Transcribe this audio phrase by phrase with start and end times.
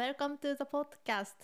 [0.00, 1.34] Welcome to the podcast.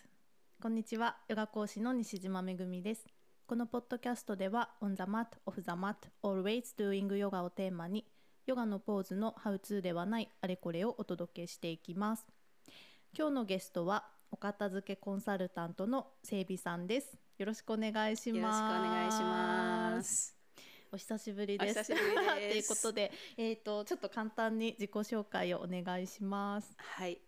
[0.63, 1.19] こんにちは。
[1.29, 3.05] ヨガ講師の西島めぐみです。
[3.47, 8.07] このポッドキャストでは On the mat, off the mat, always doing yoga をテーマに
[8.47, 12.25] ヨガのポーズのハウツーではないあれこれをお届けしていきます。
[13.15, 17.13] 今日のゲストはお片付けコンサルタントの整備さんです。
[17.37, 18.39] よろしくお願いします。
[18.41, 20.35] よろしくお願いします。
[20.93, 21.85] お久しぶりです。
[21.93, 26.73] ということでえっ、とちょっと簡単に自己紹介をお願いします。
[26.79, 27.21] はい、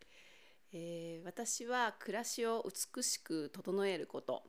[0.72, 2.64] えー私は暮らしを
[2.96, 4.42] 美しく整えること、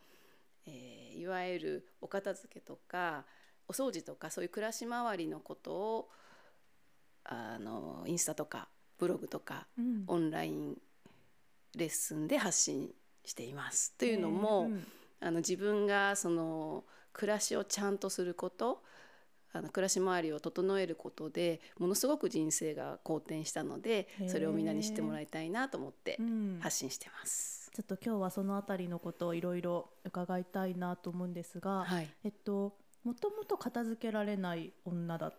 [0.65, 3.25] えーいわゆるお片付けとか
[3.67, 6.09] お掃除とかそういう暮らし周りのことを
[7.25, 10.03] あのインスタとかブログとかうん。
[10.07, 10.77] オンライン
[11.75, 12.89] レッスンで発信
[13.25, 13.93] しています。
[13.97, 14.87] というのも、うん。
[15.19, 18.83] あの自分がその暮らしをちゃんとすること
[19.51, 26.59] あの暮らし周りを整えることでものすごく人生が好転したのでそれをみんなに知ってもらいたいなと思ってうん。
[26.61, 27.71] 発信してます。
[27.73, 35.31] ちょっと今日はそのあたりのことをいろいろ伺いたいなと思うんですが、はい、えっともともと片付けられない女だ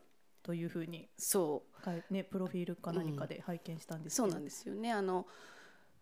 [0.42, 4.92] というふうにそかいねプロフィールか何かで拝見したんですけど、うそうなんですよね。
[4.92, 5.26] あの、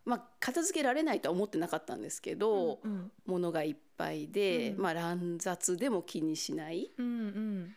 [0.05, 3.12] まあ、片付けられないとは思ってなかったんですけど、うんうん。
[3.27, 4.83] 物がいっぱいで、うん。
[4.83, 6.91] まあ、乱雑でも気にしない。
[6.97, 7.75] うんうん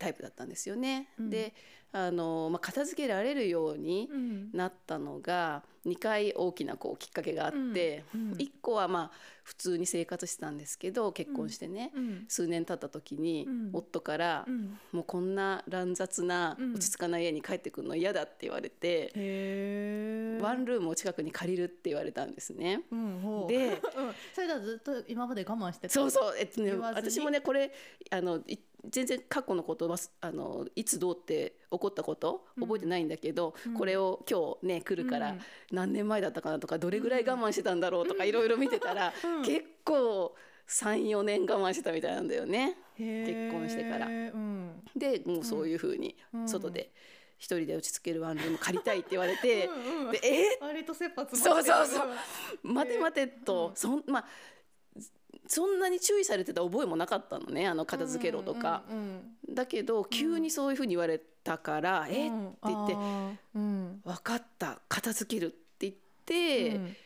[0.00, 1.08] タイプだったんですよね。
[1.18, 1.30] うん。
[1.30, 1.54] で
[1.92, 4.50] あの、まあ、片付けられるようにうん。
[4.52, 8.32] なったのが2回大きなこうきっかけがあって、うん。
[8.32, 12.24] 1個はまあ普通に生活してたんですけど結婚してね、うん。
[12.28, 13.70] 数年経った時にうん。
[13.72, 14.78] 夫から、うん。
[14.92, 16.74] もうこんな乱雑なうん。
[16.74, 19.10] 落ち着かない家に帰ってくるの嫌だって言われて、
[20.40, 22.82] ワンルームを近くに借りるって言われたんですね。
[23.48, 25.92] で うん、それではずっと今まで我慢してた？
[25.92, 27.72] そうそう、えっとね、私もねこれ
[28.10, 28.58] あのい
[28.88, 33.74] 全然過去のことはあのいつどうって起こったこと覚えてないんだけど、うん。
[33.74, 35.40] これを今日ね来るからうん。
[35.72, 39.42] 何年前だったかなとかどれぐらい我慢してたんだろうとかいろいろ見てたら、 うん。
[39.42, 40.34] 結構
[40.68, 42.76] 34年我慢してたみたいなんだよね。
[42.96, 44.06] 結婚してから。
[44.06, 44.82] うん。
[44.96, 46.48] でもうそういうふうにうん。
[46.48, 46.92] 外で
[47.38, 51.76] 一人で落ち着けるワンルーム借りたいって言われて、うんうんでえ割と切羽詰そうまってる。
[51.76, 53.76] そうそう待て待てと、うん。
[53.76, 54.24] そんまあ
[55.46, 58.82] そんなに注意されてた覚えもなかったのねあの片付けろとか。
[58.90, 62.14] うんうんだけど急にそういうふうに言われたから「うん。
[62.14, 62.28] え？
[62.28, 62.96] っ?」って言って
[63.56, 66.96] うん「分かった片付ける」って言って、うん。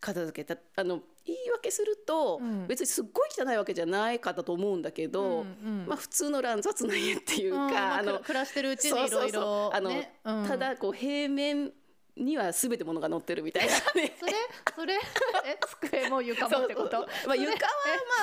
[0.00, 0.58] 片付けた。
[0.76, 2.66] あの言い訳すると、うん。
[2.66, 5.86] 別にすっごい汚いわけじゃないかったと思うんだけど、うんうん。
[5.86, 9.70] まあ普通の乱雑な家っていうか、ああのく暮らしてるうちにいろいろ
[10.24, 11.70] ただこう平面
[12.20, 14.14] には全て物が載ってるみたいなね。
[14.18, 14.32] それ
[14.76, 14.94] それ
[15.46, 17.00] え机も床もってこと？
[17.26, 17.58] まあ、床は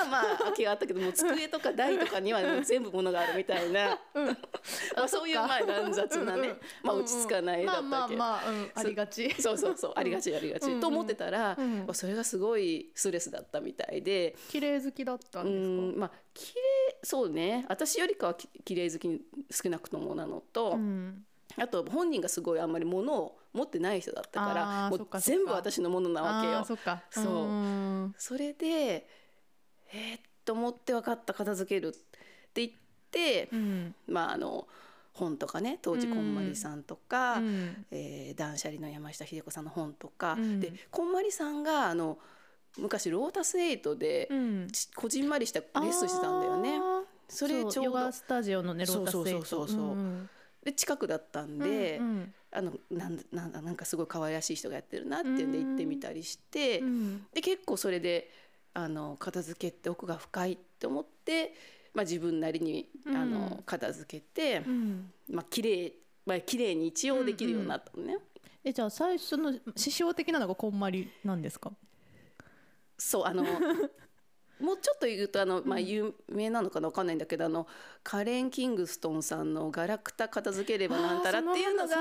[0.07, 3.99] まあまあ空きがあったけども机とか台とかには全部物があるみたいな、
[4.95, 6.53] まあ、そういうまあ乱雑なね、
[6.83, 9.29] まあ、落ち着かないだったまあまあまあ、うん、ありがち。
[9.41, 9.57] そう。
[9.57, 11.57] そうそうありがちありがち、と思ってたら、
[11.93, 14.35] それがすごいストレスだったみたいで。
[14.49, 15.97] 綺麗好きだったうんですか？
[15.97, 17.65] んまあ綺麗そうね。
[17.67, 19.21] 私よりかはき綺麗好き
[19.51, 21.23] 少なくともなのと、うん。
[21.57, 25.37] あと本人がすごいあんまり物を持ってない人だったかあらもーそっかそっか。
[25.39, 26.63] 全部私のものなわけよ。
[26.65, 26.77] そ
[27.09, 27.33] そう。
[27.33, 27.51] う
[28.05, 29.07] んそれで
[29.93, 31.91] えーっと思って分かった片付けるっ
[32.53, 32.71] て言っ
[33.11, 33.95] て、うん。
[34.07, 34.67] まああの
[35.13, 37.85] 本とかね当時うんこんまりさんとか、うん。
[37.91, 40.59] えー断捨離の山下秀子さんの本とか、うん。
[40.59, 42.17] でこんまりさんがあの
[42.77, 44.67] 昔ロータスエイトで、うん。
[44.71, 46.79] ちこじんまりしたレッスンしてたんだよね。
[47.29, 49.67] それちょうどヨガスタジオのねロータスそうそうそう。
[49.67, 50.29] そううん
[50.63, 57.27] で近くだったんで、うんあのなんなんだなんかすごい可愛らしい人がやってるなっていうんで行ってみたりして、うん。
[57.31, 58.31] で結構それで
[58.73, 61.53] あの片付けって奥が深いって思って、
[61.93, 63.31] まあ、自分なりにあうん。
[63.31, 65.11] の片付けて、うん。
[65.29, 65.93] まあ綺麗
[66.25, 68.17] まあ綺麗に一応できるようになったのね。
[68.63, 71.71] えじゃあ最初の師匠的なのがこんまりなんですか？
[72.97, 73.45] そうあの
[74.59, 77.67] もうちょっと言うとあの、まあ、有名なのかなわかんないんだけどあの
[78.03, 81.95] カレン・キングストンさんの「ガラクタ片付ければなんたら」っていうのが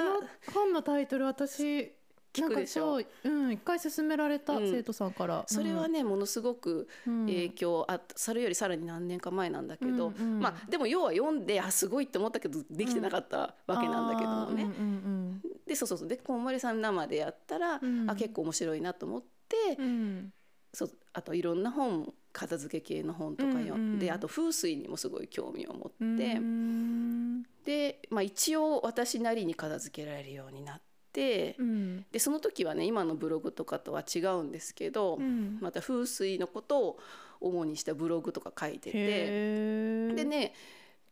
[0.55, 1.93] 本のタイトル私
[2.33, 2.99] 聞くでしょ？
[2.99, 4.71] ううん一回勧められたうん。
[4.71, 7.27] 生徒さんから、それはねものすごくうん。
[7.27, 14.65] 影響あそれよりさらに何年か前なんだけど、うんうんまあでも要は読んであすごいって思ったけどできてなかったわけなんだけどもね。
[14.65, 16.09] あーうんでそうそうそう。
[16.09, 18.11] でこんまりさん生でやったら、うん。
[18.11, 19.85] あ結構面白いなと思って、うん。
[19.85, 20.33] うん
[20.75, 24.15] そうあといろんな本片付け系の本とか読んで、うんうん。
[24.15, 27.43] あと風水にもすごい興味を持うんって、うん。
[27.65, 30.81] で、まあ、一応私なりに片付けられるようになっ
[31.13, 32.05] て、うん。
[32.13, 35.57] でその時はね今のブログとかとは違うんですけど、うん。
[35.63, 36.99] また風水のことを
[37.41, 40.13] 主にしたブログとか書いてて。
[40.15, 40.53] でね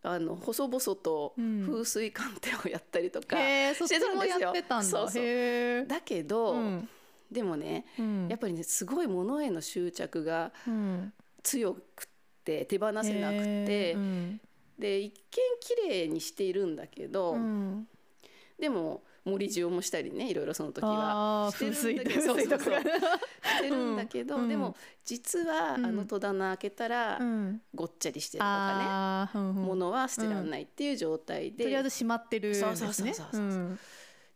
[0.03, 1.67] あの細々とうん。
[1.67, 4.85] 風水鑑定をやったりとか、へーそっちもやってたんだ。
[4.85, 5.23] そうそう。
[5.25, 5.87] へー。
[5.87, 6.89] だけど、うん
[7.31, 8.29] でもねうん。
[8.29, 11.13] やっぱりねすごい物への執着がうん。
[11.43, 11.83] 強くっ
[12.45, 14.41] て手放せなくへてーうん。
[14.79, 15.15] で一見
[15.61, 17.87] 綺麗にしているんだけど、うん。
[18.59, 22.35] でも盛り塩もしたりねいろいろその時はしてるんだけど
[23.97, 24.49] だけど、うん。
[24.49, 25.87] でも実は、うん。
[25.87, 27.63] あの戸棚開けたらうん。
[27.75, 32.77] ごっちゃりしてるとかね、うんは捨てらんないっていう状態で,、とりあえず閉まってるんですね。
[32.77, 33.79] そうそうそうそう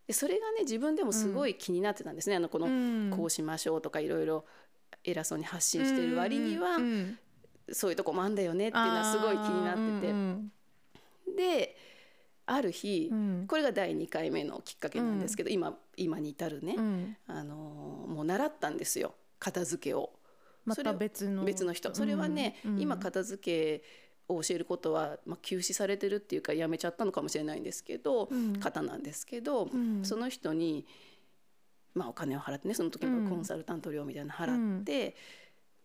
[0.08, 3.10] でそれがね自分でもすごい気になってたんですね、あのこの、うん。
[3.14, 4.46] こうしましょうとかいろいろ
[5.04, 6.82] 偉そうに発信してる割には、うん。
[6.82, 7.18] うん。
[7.70, 10.52] そういうとこもあんだよねっていうのはすごい気になってて、うん
[11.36, 11.76] で
[12.46, 13.44] ある日、うん。
[13.46, 17.16] これが第2回目のきっかけなんですけど、今今に至るね、うん。
[17.26, 20.10] あのーもう習ったんですよ片付けを。
[20.64, 21.94] またそれを別の別の人。
[21.94, 22.80] それはね、うん。
[22.80, 23.84] 今片付け
[24.28, 28.52] を教えることは、まあ、休止されてるっていうかやめちゃったのかもしれないんですけど、うん。
[28.60, 30.04] 方なんですけど、うん。
[30.04, 30.86] その人に、
[31.94, 35.16] まあ、お金を払ってねその時のコンサルタント料みたいなの払って、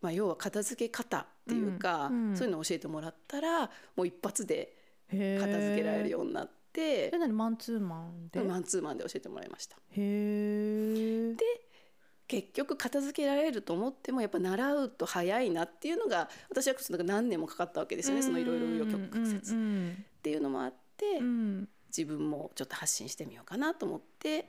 [0.01, 2.29] まあ、要は片付け方っていうか、うん。
[2.31, 2.37] うん。
[2.37, 4.75] そういうのを教えてもらったらもう一発で
[5.09, 8.41] 片付けられるようになってマンツーマンで？
[8.41, 9.77] マンツーマンで教えてもらいました。
[9.77, 11.35] へえ
[12.27, 21.25] 結局片付けられると思ってもやっぱ習うと早いなっていうのが私は何年もかかったわけですよねそのいろいろ紆余曲折っうんていうのもあってうん。
[21.25, 21.29] う
[21.61, 24.47] ん自分もちょっと発信してみようかなと思って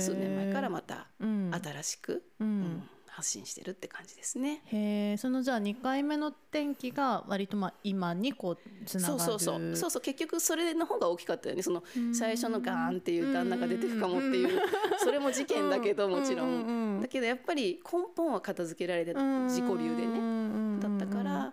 [0.00, 1.50] 数年前からまたうん。
[1.52, 4.62] 新しく、ううんん発信してるって感じですね。
[4.66, 9.20] へえそのじゃあ2回目の転機が割とまあ今にこうつながる。
[9.20, 9.76] そうそうそう。
[9.76, 10.02] そうそう。
[10.02, 11.62] 結局それの方が大きかったよね。
[11.62, 11.82] その
[12.14, 14.60] 最初のガーンっていう旦那が出てくかもっていう
[14.98, 17.00] それも事件だけどもちろん。
[17.00, 20.80] だけどやっぱり根本は片付けられて自己流でね。
[20.80, 21.52] だったから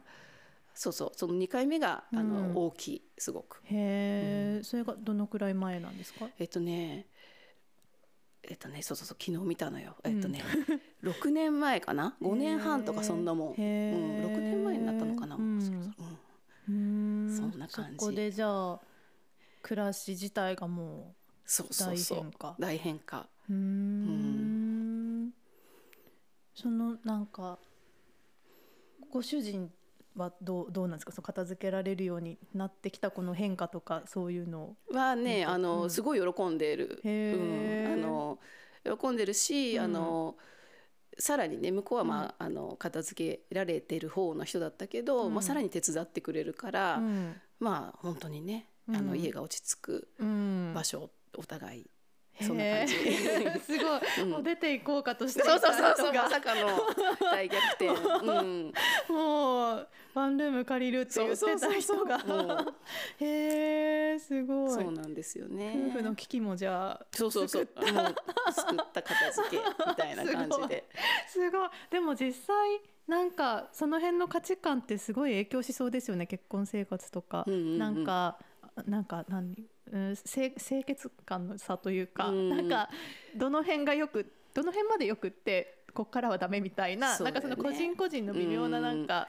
[0.74, 1.12] そうそう。
[1.16, 2.54] その2回目があうん。
[2.54, 3.62] の大きいすごく。
[3.66, 6.30] へえそれがどのくらい前なんですか？
[6.38, 7.08] えっとね
[8.50, 9.96] えっとねそうそうそう昨日見たのよ。
[10.04, 10.42] えっとね、
[11.04, 15.62] 6年前かな？5年半とかそんなもん、うん、へー6年前になったのかな、うん。
[15.62, 15.94] そろそろ。
[16.70, 17.36] うん。
[17.36, 18.00] そんな感じ。
[18.00, 18.80] そこでじゃあ
[19.62, 21.14] 暮らし自体がも
[21.46, 22.18] そうそうそう。
[22.18, 25.34] 大変化大変化うん。
[26.56, 27.60] そのなんか
[29.10, 29.72] ご主人
[30.18, 31.12] はどうどうなんですか？
[31.12, 35.50] その片付けられるようになってきたこの変化とかそういうのはねうん。
[35.50, 35.90] あの、うん。
[35.90, 38.40] すごい喜んでいる、うん、あの
[38.84, 39.84] 喜んでるし、うん。
[39.84, 40.36] あの
[41.20, 45.34] さらにね向こうは、まああの片付けられてる方の人だったけど、うん。
[45.34, 47.36] まあ、さらに手伝ってくれるから、うん。
[47.60, 49.20] まあ本当にねあの、うん。
[49.20, 50.74] 家が落ち着くうん。
[50.76, 51.90] 場所、お互い
[52.42, 52.94] そんな感じ。
[53.62, 54.30] すごい、うん。
[54.30, 56.14] もう出ていこうかとしていそうたそうそうそう。
[56.14, 56.68] まさかの
[57.32, 58.74] 大逆転、うん、
[59.10, 62.76] もうワンルーム借りるって言ってた人もがう
[63.20, 64.72] へえすごい。
[64.72, 65.88] そうなんですよね。
[65.90, 67.68] 夫婦の危機もじゃあそうそうそう。
[67.76, 68.16] もう
[68.52, 69.58] 救った片付け
[69.88, 70.88] みたいな感じで。
[71.28, 71.70] すごい。
[71.90, 72.56] でも実際
[73.08, 76.28] なんかその辺の価値観ってすごい影響しそうですよね。
[76.28, 77.78] 結婚生活とか、うんうんうん。
[77.80, 78.38] なんか
[78.86, 79.56] なんか何、
[79.92, 82.50] うん、清清潔感の差というか、うん。
[82.50, 82.90] なんか
[83.36, 87.24] どの辺がよくどの辺までよくってこっからはダメみたいな、ね。
[87.24, 89.28] なんかその個人個人の微妙ななんか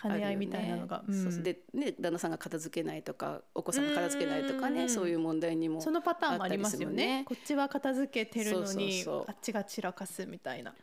[0.00, 1.14] 兼ね合いみたいなのが、ね。
[1.14, 1.42] そうそう。
[1.42, 7.24] でね旦那さんが片付けないとかお子さんが片付けないとかねそういう問題にもそのパターンもありますよね。
[7.26, 10.74] こっちは片付けてるのにあっちが散らかすみたいな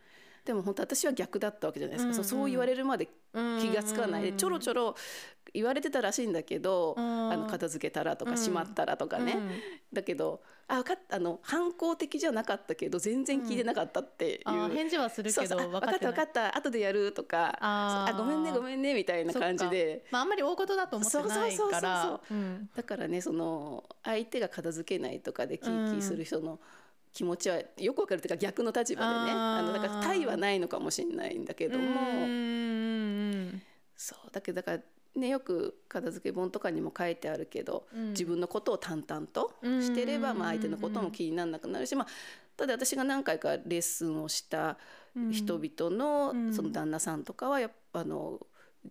[0.46, 4.22] でも本当私は逆だったわけじゃないですか、うんうんそう言われるまで気がつかない。
[4.22, 4.94] でちょろちょろ
[5.52, 7.32] 言われてたらしいんだけど、うん。
[7.32, 9.50] あの片付けたらとか、うんしまったらとかね、うん。
[9.92, 16.56] だけどあ分かったあの反抗的じゃなかったけど全然聞いてなかったっていう、返事はするけど分かった分かっった。
[16.56, 20.04] 後でやるとかあごめんねごめんねみたいな感じで。
[20.12, 22.20] まああんまり大事だと思ってないから。
[22.76, 26.60] だからねその相手が片付けないとかでキーキーする人の
[27.16, 29.32] 気持ちはよくわかるというか逆の立場でね。
[29.32, 31.86] あのだから対はないのかもしれないんだけども、
[33.96, 34.30] そう。
[34.30, 34.80] だけどだから
[35.18, 38.10] ねよく片付け本とかにも書いてあるけど、うん。
[38.10, 42.06] 自分のことを淡々としてれば、うんまあ、相手のことも気にならなくなるし、まあ、
[42.54, 44.76] ただ私が何回かレッスンをした
[45.16, 45.32] うん。
[45.32, 46.52] 人々の,、うん。
[46.52, 48.46] その旦那さんとかはやっぱあの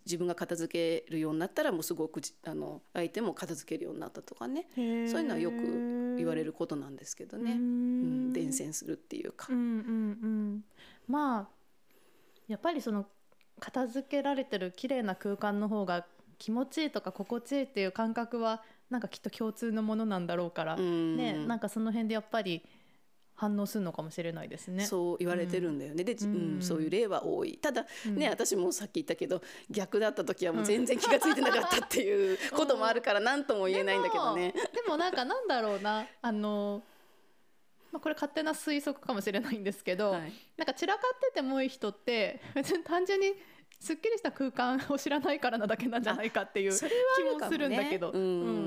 [0.06, 4.68] 自分が片付けるようになったらもうすごくじあの相手も片付けるようになったとかね。
[4.76, 8.30] そういうのはよく言われることなんですけどね、ううん。
[8.30, 9.48] ん伝染するっていうか。
[9.50, 9.54] う。
[9.54, 10.64] んうんうん。
[11.08, 11.48] まあ
[12.48, 13.06] やっぱりその
[13.60, 16.06] 片付けられてる綺麗な空間の方が
[16.38, 21.18] 気持ちいいとか心地いいっていう感覚はなんかきっと共通のものなんだろうから、うん。
[21.18, 22.64] ねなんかその辺でやっぱり
[23.36, 24.86] 反応するのかもしれないですね。
[24.86, 26.56] そう言われてるんだよね、で、うん。
[26.56, 27.58] うんそういう例は多い。
[27.58, 28.16] ただうん。
[28.16, 34.54] ね、私もさっき言ったけど逆だった時はもう全然気が付いてなかったっていうこともあるから何とも言えないんだけどね。
[34.54, 36.08] でもでもなんかなんだろうな。
[36.22, 36.84] あの
[37.92, 40.34] まあ、これ勝手な推測かもしれないんですけど、はい。
[40.58, 43.34] なんか散らかっててもいい人って別に単純に
[43.80, 46.92] すっきりした空間を知らないからなだけなんじゃないかっていうそ気
[47.24, 48.22] もするんだけど、うん。
[48.22, 48.24] う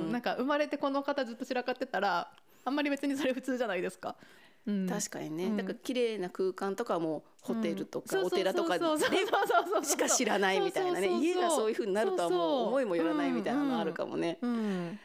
[0.09, 0.13] ん。
[0.13, 2.31] なんか生まれてこの方ずっと散らかってたら
[2.65, 4.17] あんまり別にそれ普通じゃないですか。
[4.69, 4.87] うん。
[4.87, 5.57] 確かにね、うん。
[5.57, 8.27] だから綺麗な空間とかもホテルとかうん。
[8.27, 8.79] お寺とか
[9.83, 11.09] しか知らないみたいなね。
[11.19, 15.01] 家がそういう風になるとはもう思いもよらないみたいなのあるかもね、うん、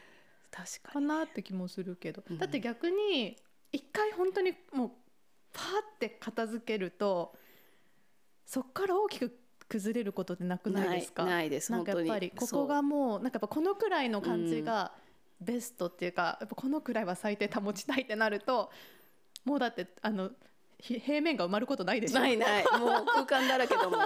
[0.50, 2.38] 確かかなって気もするけど、うん。
[2.38, 3.36] だって逆に
[3.72, 4.90] 一回本当にもう
[5.52, 7.34] パーって片付けると
[8.44, 11.24] そっから大きく崩れることってなくにないですか？
[11.24, 14.92] ないですなんかやっぱりここがもうなんかやっぱこのくらいの感じが
[15.40, 18.70] ベストっていうか、やっぱこのくらいは最低保ちたいってなると
[19.44, 20.30] もうだってあの
[20.78, 22.20] ひ平面が埋まることないでしょ。
[22.20, 22.64] ないない。
[22.78, 23.96] もう空間だらけども。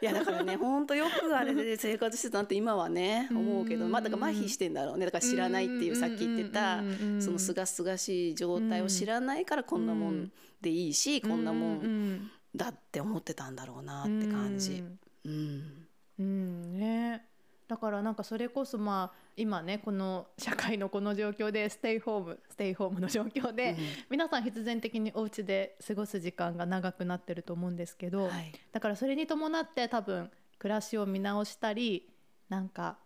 [0.00, 3.88] いやだからねほんとよくあれで生活してたなって今はね思うけど。
[3.88, 5.06] まあだから麻痺してんだろうね。
[5.06, 6.82] だから知らないっていうさっき言ってた
[7.18, 14.84] そのすがすがしい状態を知らないからこんなもんでいいしこんなもんだって思ってたんだろうなって感じ。
[15.24, 15.86] うん。
[16.18, 16.78] うん。
[16.78, 17.27] ね
[17.68, 23.76] だからなんかそれこそまあ今ねこの社会のこの状況でステイホームステイホームの状況で、
[24.10, 32.08] 皆さん必然的にお家で過ごす時間が長くなってると思うんですけど、はいだからそれに伴って多分暮らしを見直したり
[32.48, 32.96] なんか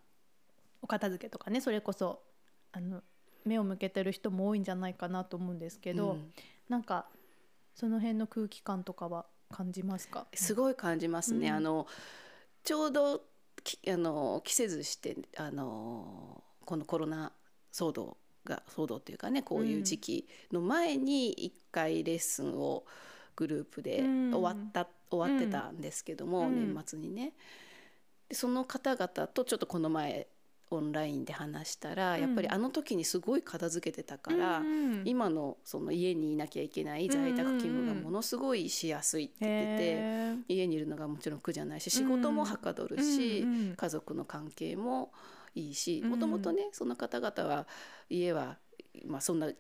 [0.80, 2.22] お片付けとかねそれこそ
[2.72, 3.02] あの
[3.44, 6.32] 目を向けてる人も多いんじゃないかなと思うんですけど、うん
[6.68, 7.06] なんか
[7.74, 11.48] その辺の空気感とかは感じますかすごい感じますね。
[11.48, 11.86] うんあの
[12.64, 13.22] ちょうどき
[13.88, 17.32] あの季節してあのこのコロナ
[17.72, 22.84] 騒動が騒動っていうかねこういう時期の前に一回レッスンを
[23.36, 24.34] グループでうん。
[24.34, 26.74] 終わった、終わってたんですけども、うん。
[26.74, 27.32] 年末にね。
[28.28, 30.26] でその方々とちょっとこの前
[30.76, 40.52] オンラインで話したら、やっぱりあの時にすごい片付けてたから、うん今のその家にいなきゃいけない在宅勤務がものすごいしやすいって言ってて。
[40.52, 43.76] 家にいるのがもちろん苦じゃないし仕事もはかどるし、うんうん。
[43.76, 45.12] 家族の関係も
[45.54, 46.10] いいしうん。
[46.10, 47.66] もともとねその方々は
[48.08, 48.58] 家は、
[49.06, 49.50] まあ、そんな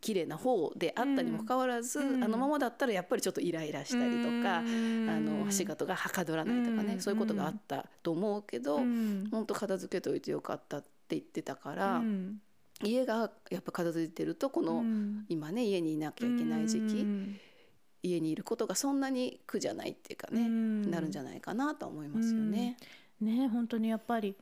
[0.00, 2.24] 綺麗な方であったにもかかわらず、うん。
[2.24, 5.08] あのままだったらやっぱりちょっとイライラしたりとか、うん。
[5.08, 7.00] あの仕事がはかどらないとかね、うん。
[7.00, 9.28] そういうことがあったと思うけど、うん。
[9.30, 12.40] 本当片付けといてよかったって言ってたから、うん。
[12.82, 15.24] 家がやっぱ片付いてるとこの、うん。
[15.28, 17.36] 今ね家にいなきゃいけない時期、うん。
[18.02, 20.90] 家にいることがそんなに苦じゃないっていうかね、うん。
[20.90, 22.76] なるんじゃないかなとは思いますよね。
[23.20, 24.36] ね本当にやっぱり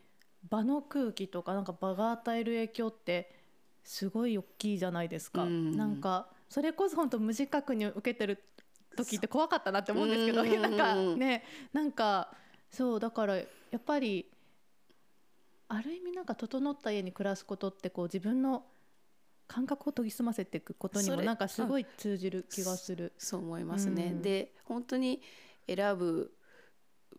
[0.49, 3.38] 場の空気とかなんか場が与える影響って
[3.89, 5.75] すごい大きいじゃないですか、うん。
[5.75, 8.45] なんかそれこそ本当無自覚に受けてる
[8.95, 10.51] 時って怖かったなって思うんですけど、うん。
[10.61, 11.43] なんかね
[11.73, 12.37] なんか
[12.71, 13.45] そうだからや
[13.79, 14.31] っぱり
[15.69, 18.67] ある意味なんか整った家に暮らすことってこう自分の
[19.47, 23.15] 感覚を研ぎ澄ませていくことにもなんかすごい通じる気がする。
[23.17, 24.11] そう思いますね。
[24.13, 24.23] うん。
[24.23, 25.23] で本当に
[25.67, 26.35] 選ぶ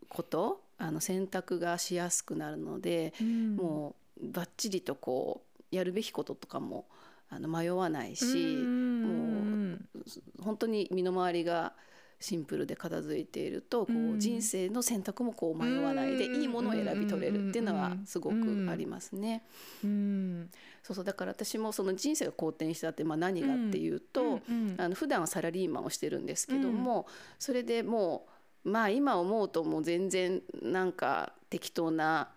[0.07, 3.55] ことあの選択がしやすくなるので、うん。
[3.55, 6.88] もうバッチリとこうやるべきこととかも
[7.29, 11.73] あの迷わないし、うんも本当に身の回りが
[12.19, 14.19] シンプルで片付いているとこう、うん。
[14.19, 19.43] 人生の選択もこう迷わないで、うんいいものを選び取れるっていうのはすごくありますね。
[19.83, 20.49] うん。
[20.83, 27.07] そうそうだから私もその人生が好転したってまあ何がっていうと、うんあの普段はサラリーマンをしてるんですけども、
[27.38, 28.25] それでも
[28.65, 32.29] うまあ今思うともう全然なんか適当な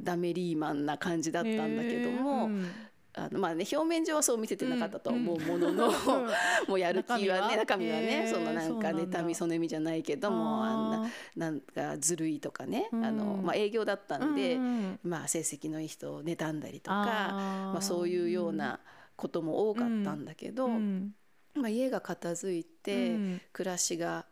[0.00, 2.66] ダメリーマンな感じだったんだけども、うん。
[3.14, 5.90] あのまあね表面上はそう見せてなかったとは思うものの、
[6.68, 7.96] もうやる気はね中身は？
[7.96, 13.04] ね、へーそのなんか妬みそねみじゃないけどもあんなあなんかずるいとかね、うん。
[13.04, 18.78] あのまあ、営業だったんで、うんうんまあ成績のいい人を妬んだりとかまあ、そういうような
[19.16, 21.14] ことも多かったんだけど、うん。
[21.54, 23.40] まあ、家が片付いて、うん。
[23.52, 24.26] 暮らしが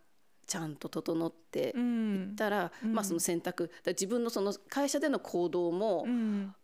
[0.46, 2.92] ちゃんと整ってういんったら、うん。
[2.94, 3.70] まあ、その選択。
[3.86, 6.54] 自分のその会社での行動も、うん。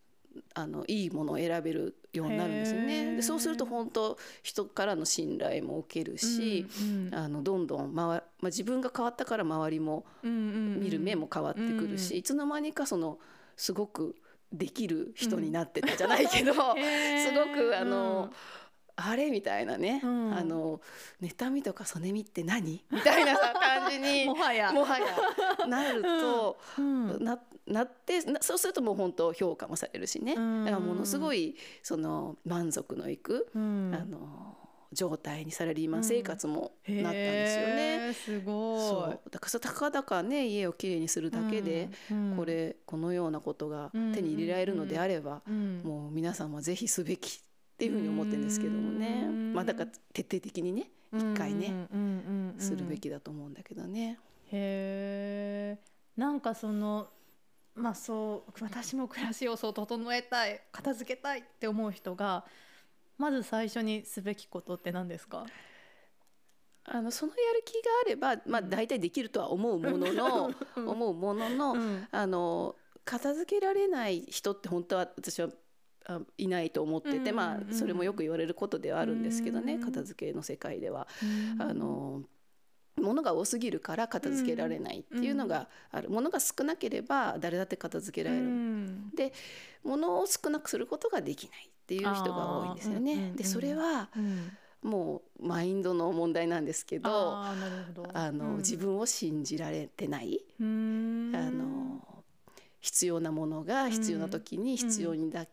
[0.55, 2.95] あのいいものを選べるようになるんですよへね。
[3.11, 3.17] ー。
[3.17, 13.19] でそうすると本当人からの信頼も受けるし、うんあのどんどん、まわまあ、自分が変わったから周りもうん見る目も変わってくるし、うんいつの間にかその
[13.57, 14.17] すごく
[14.53, 17.27] できる人になってたじゃないけど、へー。
[17.29, 18.33] すごくあの、
[18.97, 19.31] あれ？
[19.31, 20.35] みたいなね、うん。
[20.35, 20.81] あの
[21.21, 22.85] 妬みとかそねみって何？
[22.91, 24.73] みたいなさ感じに もはや。
[24.73, 25.67] もはや。
[25.67, 27.25] なると、うん。
[27.25, 30.65] ななってなそうするともう本当評価もされるしね、うん。
[30.65, 33.95] だからものすごいその満足のいく、うん。
[33.95, 34.59] あの
[34.93, 38.13] 状態にサラリーマン生活もなったんですよね。
[38.13, 39.31] すごい。
[39.31, 42.35] だからたかだかね家をきれいにするだけで、うん。
[42.37, 45.81] これこのようなことが手に入れられるのであれば、うん。
[45.83, 47.43] もう皆さんもぜひすべき
[47.83, 51.89] っっていうふうに思ってるんですけどもねうんまあだから徹底的にね一回ね、
[52.59, 54.19] するべきだと思うんだけどね。
[54.51, 55.77] へ
[56.17, 57.09] えんかその
[57.75, 62.47] まあそう私も暮らしをそう整えたい片付けたいって思う人が
[63.19, 65.45] まず最初にすべきことって何ですか？
[66.85, 72.09] あのそのやる気があれば、まあ、大体できるとは思うものの、思うものの、うん。
[72.11, 72.75] あの
[73.05, 75.51] 片付けられない人って本当は私はあ
[76.39, 77.37] いないと思ってて、うんうんうん。
[77.37, 81.07] まあそれもよく言われることではあるんですけどね、うん片付けの世界では。
[81.23, 81.63] うん。
[81.63, 82.23] あの
[83.01, 89.11] 物が多すぎるから片付けられないっていうのがある、物が少なければ誰だって片付けられる、うん。
[89.15, 89.33] で
[89.83, 93.13] 物を少なくすることができないっていう人が多いんですよね。
[93.13, 94.51] うんうんうんでそれはうん。
[94.83, 97.55] もうマインドの問題なんですけどあ
[98.33, 98.57] の、うん。
[98.59, 101.33] 自分を信じられてない、うん。
[101.35, 102.25] あの
[102.81, 105.47] 必要なものが必要な時に必要にだ,、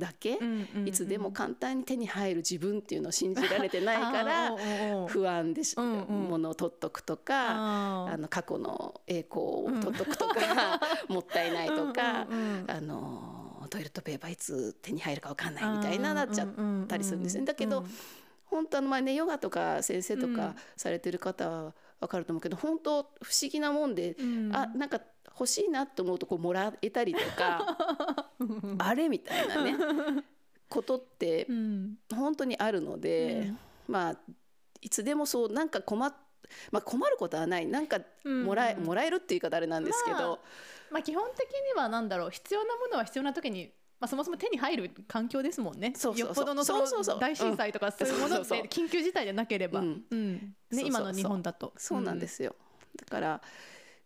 [0.00, 0.40] だけ、
[0.84, 4.56] いつでも簡単に手に入る自分っていうのを信じられてないから
[5.06, 7.60] 不安でし、うものを取っとくとか。
[8.10, 12.26] あの過去の栄光を取っとくとか、 もったいないとか、
[12.66, 16.48] あのトイレットペーパーいつ手に入るかわかんないみたいななっちゃっ
[16.88, 17.44] たりするんですね。
[17.44, 17.84] だけど、
[18.44, 20.36] 本当あのまあねヨガとか先生とうん。
[20.36, 24.50] かされてる方はわかると思うけど本当不思議なもんで、うん。
[24.54, 25.00] あなんか
[25.40, 27.78] 欲しいなと思うとこうもらえたりとか
[28.78, 29.74] あれみたいなね
[30.68, 33.52] ことってうん本当にあるので、
[33.88, 34.18] まあ
[34.82, 36.14] いつでもそうなんか困っ
[36.72, 37.66] まあ、困ることはない。
[37.66, 40.38] なんかうんもらえ,、もらえるっていう言い方あれなんですけど、まあ
[40.90, 42.30] まあ基本的にはなんだろう。
[42.30, 45.92] 必要なものは必要な時に、まあ、そもそも手に入る環境ですもんね。
[45.96, 46.26] そうそうそう。
[46.26, 46.64] よっぽどの
[47.20, 50.04] 大震災とかそういうものって緊急事態でなければ、うん。
[50.10, 51.72] ね、今の日本だと。
[51.76, 52.56] そうなんですよ、
[52.96, 53.42] だから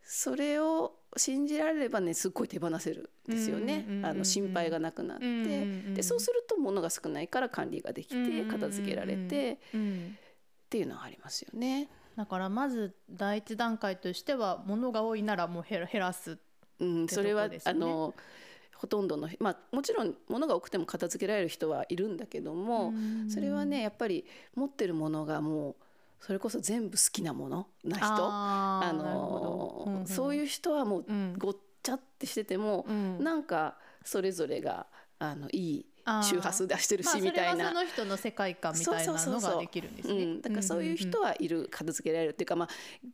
[0.02, 5.24] それを信じられればねすっごい手放せるんですよね、あの心配がなくなって、
[5.94, 9.58] でそうすると物が少ないから管理ができて片付けられて。
[9.74, 10.18] うん
[10.64, 11.88] っていうのはありますよね。
[12.16, 16.38] だからまず第一段階としては物が多いならもう減ら減らす
[16.80, 18.12] うん、てそれは、あの
[18.74, 22.92] ほとんどのまあもちろん物が多くても片付けられる人はいるんだけども、
[23.28, 24.24] それはねやっぱり
[24.56, 25.76] 持ってるものがもう
[26.24, 28.06] それこそ全部好きなものな人？
[28.08, 30.06] あの、うんうん。
[30.06, 31.34] そういう人はもううん。
[31.36, 33.22] ごっちゃってしてても、うん。
[33.22, 34.86] なんかそれぞれが
[35.18, 35.86] あのいい
[36.22, 37.56] 周波数出してるし、みたいな。
[37.56, 37.74] れはそ。
[37.74, 40.14] の人の世界観みたいなのができるんですね。
[40.14, 42.68] うん、だからそういう人ははいる片付けられるっていうか、ま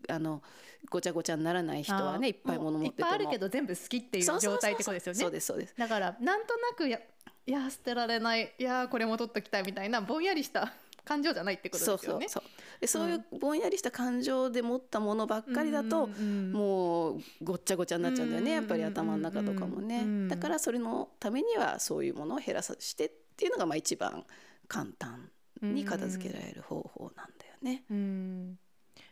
[0.09, 0.41] あ、あの
[0.89, 3.09] ごちゃごちゃにならない人はねいっぱい物持ってても。
[3.09, 5.19] いっぱいあるけど全部好きっていう状態ってことですよね。
[5.19, 7.01] そうですそうですだからなんとなくや
[7.47, 8.55] いや捨てられない。
[8.59, 10.73] いやこれも取っときたいみたいなぼんやりした
[11.11, 12.29] 感情じゃないってことですよね。
[12.29, 24.25] そうそうでそういうぼんやりした感情で持ったものばっかりだと、もうごっちゃごちゃになっちゃうんだよね、うんやっぱり頭の中とかもね、うんだからそれのためにはそういうものを減らさしてっていうのがまあ一番
[24.69, 25.29] 簡単
[25.61, 27.83] に片付けられる方法なんだよね。
[27.91, 28.59] うん。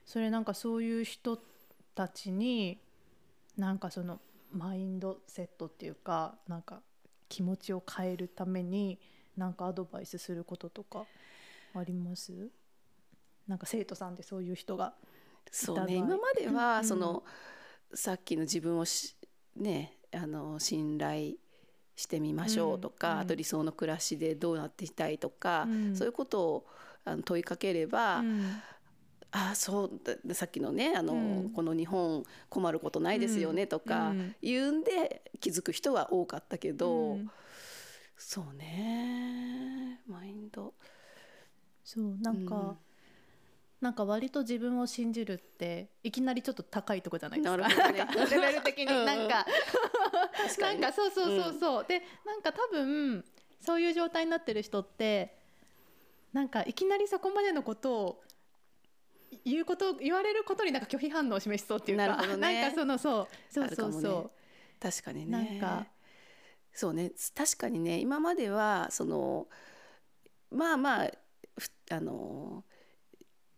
[0.06, 1.38] それなんかそういう人
[1.96, 2.78] たちに
[3.56, 4.20] なんかその
[4.52, 6.80] マインドセットっていうかなんか
[7.28, 8.98] 気持ちを変えるために
[9.36, 11.04] なんかアドバイスすることとか
[11.78, 12.50] あります？
[13.46, 14.94] なんか生徒さんでそういう人が
[15.50, 15.94] そうね。
[15.94, 16.84] 今まではうん。
[16.84, 17.24] その、
[17.94, 19.16] さっきの自分をし
[19.56, 21.36] ねあの信頼
[21.96, 23.18] してみましょうとか、うん。
[23.20, 25.96] あと理想の暮らしでどうなっていきたいとか、うん。
[25.96, 26.66] そういうことを
[27.04, 28.62] あの問いかければ、うん。
[29.30, 31.16] ああそうださっきのねあの、う
[31.48, 31.50] ん。
[31.50, 34.34] この日本困ることないですよねとかうん。
[34.42, 37.30] 言うんで気づく人は多かったけど、うん。
[38.16, 40.00] そうね。
[40.06, 40.74] マインド
[41.88, 42.78] そうなんか、うん
[43.80, 47.56] なんか割と自分を信じるっていきなりちょっと高いとこじゃないですか。
[47.56, 47.98] なね。
[47.98, 48.86] なんかレベル的に。
[48.86, 49.06] うんうん。
[49.06, 49.46] なんか
[50.36, 50.80] 確かに。
[50.80, 53.24] ねなんかそうそうそうそう、でなんか多分
[53.60, 55.38] そういう状態になってる人って
[56.32, 58.22] なんかいきなりそこまでのことを
[59.44, 62.06] 言うこと言われることになんか拒否反応を示しそうっていうか。
[62.08, 62.62] なるほどね。
[62.62, 63.28] なんかそのそう。
[63.48, 64.30] そうそうそう、ね。
[64.80, 65.86] 確かになねんか。
[66.72, 67.12] そうね。
[67.32, 68.00] 確かにね。
[68.00, 69.46] 今まではその
[70.50, 71.12] まあまあふ
[71.90, 72.64] あの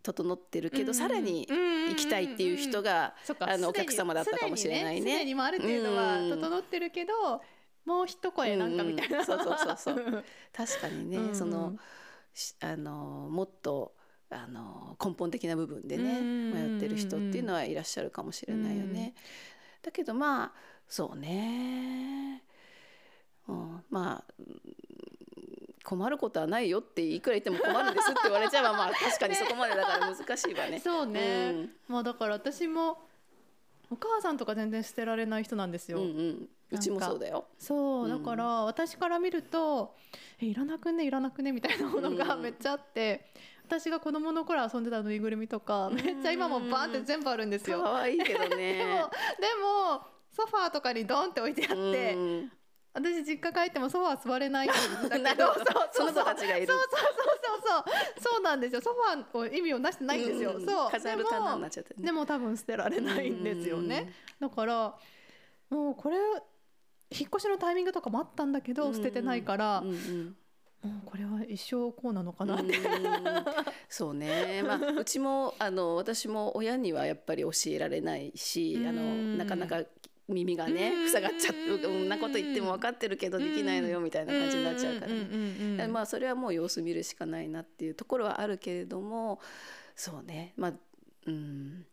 [0.02, 5.00] 整ってるけど、さらに行きたいっていう人が、あのお客様だったかもしれないね。
[5.00, 6.30] すでにすでにもうある程度はうん。
[6.30, 7.12] 整ってるけど、
[7.84, 10.24] もう一声なんかみたいな、そうそうそうそう。
[10.52, 11.76] 確かにね、うんその
[12.32, 13.94] しあのもっと
[14.30, 19.14] あの根本的な部分でね、うん迷ってる人っていうのはいらっしゃるかもしれないよね。
[19.82, 20.52] だけどまあ
[20.86, 22.44] そうね、
[23.48, 24.79] うん、まあうん
[25.84, 30.78] 困ることはないよっていくら言っても困るんですって言われちゃえばまあ確かにそこまでだから難しいわね。
[30.84, 33.02] そうね、うんまあだから私も
[33.90, 35.98] お母さんとか全然捨てられない人なんですよ。
[35.98, 37.46] うんうん、うちもそうだよ。
[37.58, 39.96] そううんだから私から見ると
[40.40, 43.26] 「えいらなくねいらなくね」みたいなものがうんめっちゃあって、
[43.64, 47.82] 私が子供の頃遊んでたぬいぐるみとかめっちゃ今もバーンって全部あるんですよ。
[47.82, 49.10] 可愛いけど でねも。
[49.40, 52.52] でもソファーとかにドンって置いてあって、うん
[52.92, 54.70] 私実家帰ってもソファー座れないん
[55.08, 55.54] だなけど。
[55.92, 56.66] その子たちがいる。
[56.66, 57.60] そうそうそうそう。
[57.60, 57.84] そう
[58.34, 60.90] そうなんですよソファーを意味をなしてないんですよ、うんそう。
[60.90, 62.04] 飾る棚になっちゃってね。
[62.04, 64.94] でも多分捨てられないんですよね、だから
[65.68, 66.16] もうこれ
[67.10, 70.36] 引っ越しのタイミングとかもあったんだけど捨ててないから、うんうん。
[70.82, 72.84] もうこれは一生こうなのかなって、うん。
[73.88, 79.38] そうね、まあ、うちもあの私も親にはやっぱり教えられないしあのうん。
[79.38, 79.82] なかなか
[80.30, 85.88] 耳がねうん塞がっちゃってうんこんなこと言っても分かってるけどできないのよみたいな感じになっちゃうからね。
[85.88, 89.40] まあそれはもう様子見るしかないなっていうところはあるけれども
[89.94, 90.72] そうねまあ
[91.26, 91.86] うん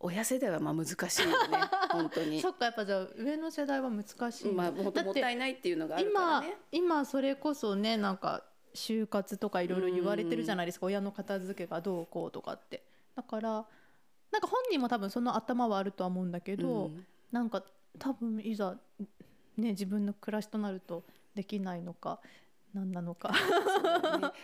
[0.00, 1.58] 親世代はまあ難しいよね
[1.90, 2.50] 本当にそ。
[2.50, 6.56] っかやっぱじゃあ上の世代は難しいまあもっともったいないっていうのがあるから今ね。
[6.72, 8.44] 今それこそねなんか
[8.74, 12.82] 就活とかいろいろ言われてるじゃないですか、親の片付けがどうこうとかって
[13.14, 13.64] だから
[14.34, 17.06] なんか本人も多分その頭はあるとは思うんだけど、うん。
[17.30, 17.62] なんか
[18.00, 18.76] 多分いざ
[19.56, 21.04] ね自分の暮らしとなると
[21.36, 22.18] できないのか
[22.74, 23.28] 何なのか。
[23.30, 23.36] ね。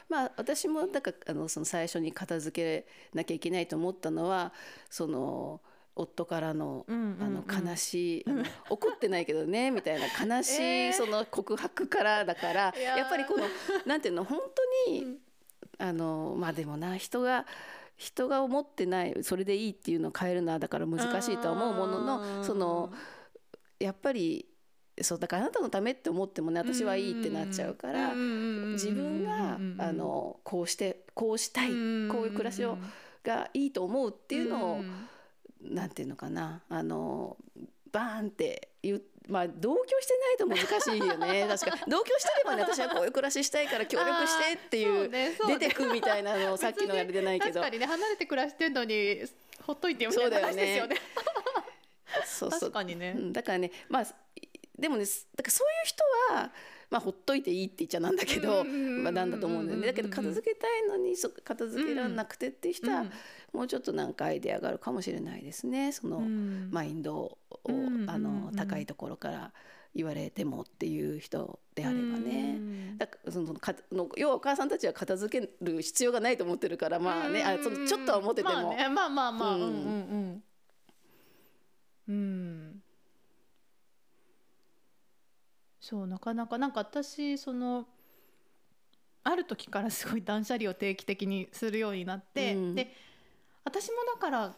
[0.08, 4.52] まあ私もだからあのその最初に片付けなきゃいけないと思ったのは
[4.88, 5.60] その
[5.96, 8.24] 夫からのあの悲しい、
[8.70, 10.90] 怒ってないけどねみたいな悲し えー。
[10.90, 13.44] いその告白からだから、いやっぱりこの
[13.86, 14.38] なんていうの本
[14.86, 15.18] 当に、うん。
[15.78, 17.46] あのまあでもな人が
[18.00, 22.90] 人が思ってないそれでいいっていうのを変えるのはだから難しいとは思うもののその
[23.78, 24.46] やっぱり
[25.02, 28.14] そうだからあなたのためって思ってもね私はいいってなっちゃうから。
[28.14, 32.78] 自分があのこうしてこうしたいこういう暮らしを
[33.22, 34.80] がいいと思うっていうのを
[35.60, 37.36] なんていうのかなあの
[37.92, 41.46] バーンって言うまあ同居してないと難しいよね。
[41.48, 47.60] 確か同居してればね私はこういう暮らししたいから協力してっていう出てくみたいなのを さっきのあれでないけど。
[47.60, 49.22] 確かにね離れて暮らしてんのに
[49.62, 50.96] ほっといてよみたいな話ですよね。
[52.26, 52.60] そうそう。
[52.60, 53.14] 確かにね。
[53.16, 54.06] うんだからねまあ
[54.78, 56.02] でもねだからそういう人
[56.34, 56.52] は
[56.90, 63.12] まあほっといていいって言っちゃなんだけどまあなんだと思うんだよねだけど片付けたいのにそ片付けられなくてっていう人はうん
[63.52, 65.92] もうちょっとなんかアイデアがあるかもしれないですね。
[65.92, 66.68] そのうん。
[66.70, 68.08] マインドをうん。
[68.08, 69.52] あの高いところから
[69.94, 72.96] 言われてもっていう人であればね。
[72.98, 78.88] だからそのかの要はお母さんたちは片付ける必要がないと思ってるからまあねあそのちょっとは思ってても、まあね。
[78.88, 80.42] まあまあまあううんんうん
[82.08, 82.12] うん。
[82.12, 82.82] うん。
[85.80, 87.86] そうなかなかなんか私その
[89.24, 92.74] ある時からすごい断捨離を定期的にするようになって、うん。
[92.74, 92.92] で
[93.64, 94.54] 私もだから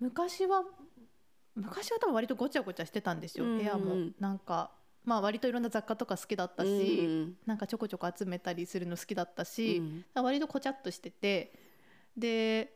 [0.00, 0.64] 昔は
[1.54, 4.10] 昔は多分割とごちゃごちゃしてたんですよ、うん部屋も。
[4.18, 4.70] なんか
[5.04, 9.78] まあ割といろんな雑貨とか好きだったし、うんなんかちょこちょこ集めたりするの好きだったし、
[10.14, 10.24] うん。
[10.24, 11.52] 割とこちゃっとしてて
[12.16, 12.72] で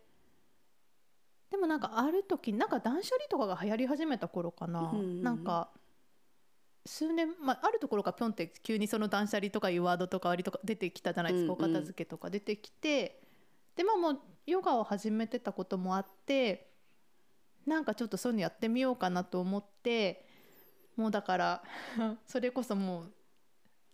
[1.51, 5.71] でもなんかある時なんか断捨離とかが流行り始めた頃かな、うんなんか
[6.87, 11.71] 数年、まあ、あるところからぴょんって急にその断捨離とかいうワードとか割と出てきたじゃないですか、うんうん。
[11.71, 13.21] お片付けとか出てきて
[13.77, 16.71] でまあもうヨガを始めてたこともあって
[17.67, 20.27] なんかちょっとそういうのやってみようかなと思って
[20.97, 21.63] もうだから
[22.27, 23.13] それこそもう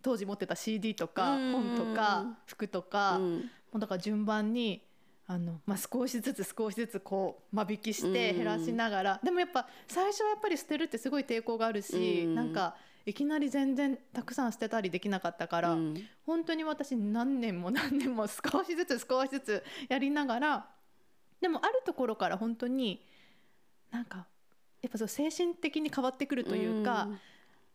[0.01, 3.39] 当時持ってた CD とかうん本とか服とか、も
[3.73, 4.87] うだから順番に
[5.25, 12.35] あの、まあ、少しずつ少しずつこう間引きしてうん減らしながら、でもやっぱ最初はやっぱり捨てるってすごい抵抗があるし、うん。
[12.35, 16.07] なんかいきなり全然たくさん捨てたりできなかったから、うん。
[16.25, 20.65] 本当に私何年も何年も少しずつ少しずつやりながら
[21.39, 23.05] でもあるところから本当に
[23.91, 24.25] なんか
[24.81, 27.09] やっぱそう精神的に変わってくるというか、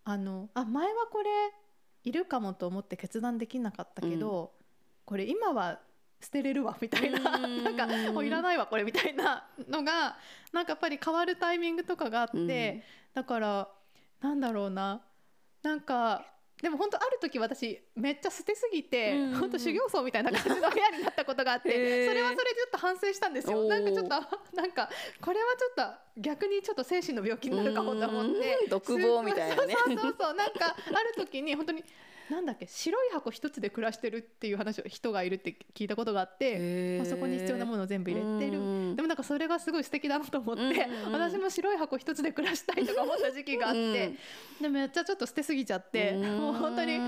[0.04, 1.30] あのあ前はこれ
[2.02, 4.52] いるかもと思って決断できなかったけど、
[5.04, 5.78] これ今は
[6.20, 7.64] 捨てれるわみたいな、うん。
[7.64, 10.16] なんかもういらないわこれみたいなのが
[10.52, 12.82] なんかやっぱり変わるタイミングとかがあって、うん。
[13.14, 13.68] だから
[14.20, 15.00] なんだろうな
[15.62, 16.24] なんか
[16.62, 23.64] でも本当ある時私めっちゃ捨てすぎて、うん本当修行僧みたいな感じの部屋になったことがあって、それはそれでちょっと反省したんですよ。
[23.64, 24.08] なんかちょっと
[24.56, 24.90] なんか
[25.22, 25.74] これはちょっ
[26.14, 28.58] と逆にちょっと精神の病気になるかもと思って。
[28.62, 28.68] うん。
[28.68, 29.74] 独房みたいなね。
[29.74, 30.34] そうそうそう。
[30.34, 31.82] なんかある時に本当に
[32.30, 38.60] なんだっけ白い箱一つで暮らしてるっていう話を人がいるって聞いたことがあって、まあ、そこに必要なものを全部入れてる。
[38.60, 38.96] うん。
[38.96, 41.12] でもなんかそれがすごい素敵だなと思って、うん。
[41.12, 44.14] 私も白い箱一つで暮らしたいとか思った時期があって、
[44.60, 46.98] でもめっちゃちょっと捨てすぎちゃって、もう本当に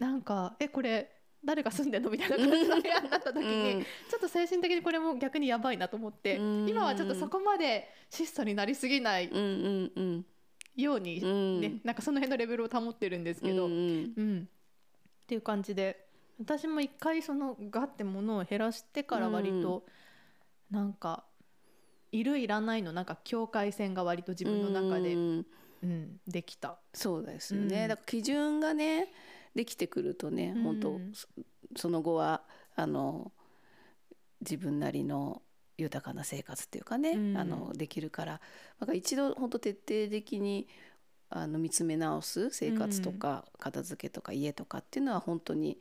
[0.00, 1.12] なんかえこれ
[1.44, 3.82] 誰が住んでんのみたいな感じの部屋になった時に、うん。
[3.82, 6.68] ちょっと精神的にこれも逆にやばいなと思って、うん。
[6.68, 10.26] 今はちょっとそこまで質素になりすぎないうんうんうん
[10.76, 11.60] ように、うん。
[11.60, 14.12] ねなんかその辺のレベルを保ってるんですけど、うんうん。
[14.16, 14.48] うん。
[14.48, 16.06] っていう感じで
[16.38, 19.86] 私も一回そのガッて物を減らしてから割と、
[20.70, 21.24] なんか
[22.10, 25.46] いるいらないのなんか境界線が割と自分の中で、うん
[25.82, 26.20] うん。
[26.26, 26.78] できた。
[26.92, 27.88] そうですよね、うん。
[27.88, 29.12] だから基準がね
[29.54, 30.62] できてくるとね、うん。
[30.62, 31.28] 本当そ
[31.76, 32.42] その後は
[32.74, 33.30] あの
[34.40, 35.42] 自分なりの
[35.76, 37.36] 豊かな生活っていうかね、うん。
[37.36, 38.40] あのできるから
[38.80, 40.68] なんか一度本当徹底的に
[41.30, 45.78] あの見つめ直す生活とか片付けとか家とかっていうのは本当に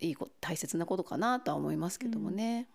[0.00, 2.68] いいこ大切なことかなとは思いますけどもね、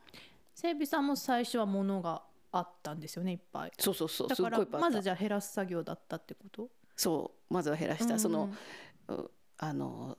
[0.55, 3.71] 整備さんも最初は物があったんですよねいっぱい。
[3.79, 6.69] そうそうそうだからまずじゃあ減らす作業だったってこと？
[6.97, 8.19] そうまずは減らした、うん。
[8.19, 8.49] その
[9.07, 10.17] うあの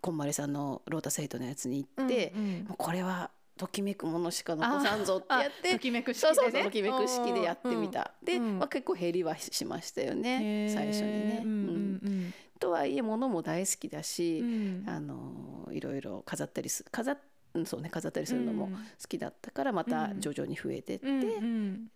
[0.00, 2.64] こんまりさんのロータスヘイトのやつに行って、うんうん。
[2.64, 8.58] もうこれはときめくものしか残さんぞってやっとてきめく式そうでねそうそうときめく式でやってみた、で、うん。
[8.58, 11.42] まあ、結構減りはしましたよね最初にね。
[11.44, 14.84] うんとはいえ物も大好きだし、うん。
[14.86, 17.18] あのいろいろ飾ったりす飾っ
[17.54, 18.72] うんそうね飾ったりするのもうん。
[18.72, 21.06] 好きだったからまた徐々に増えてって、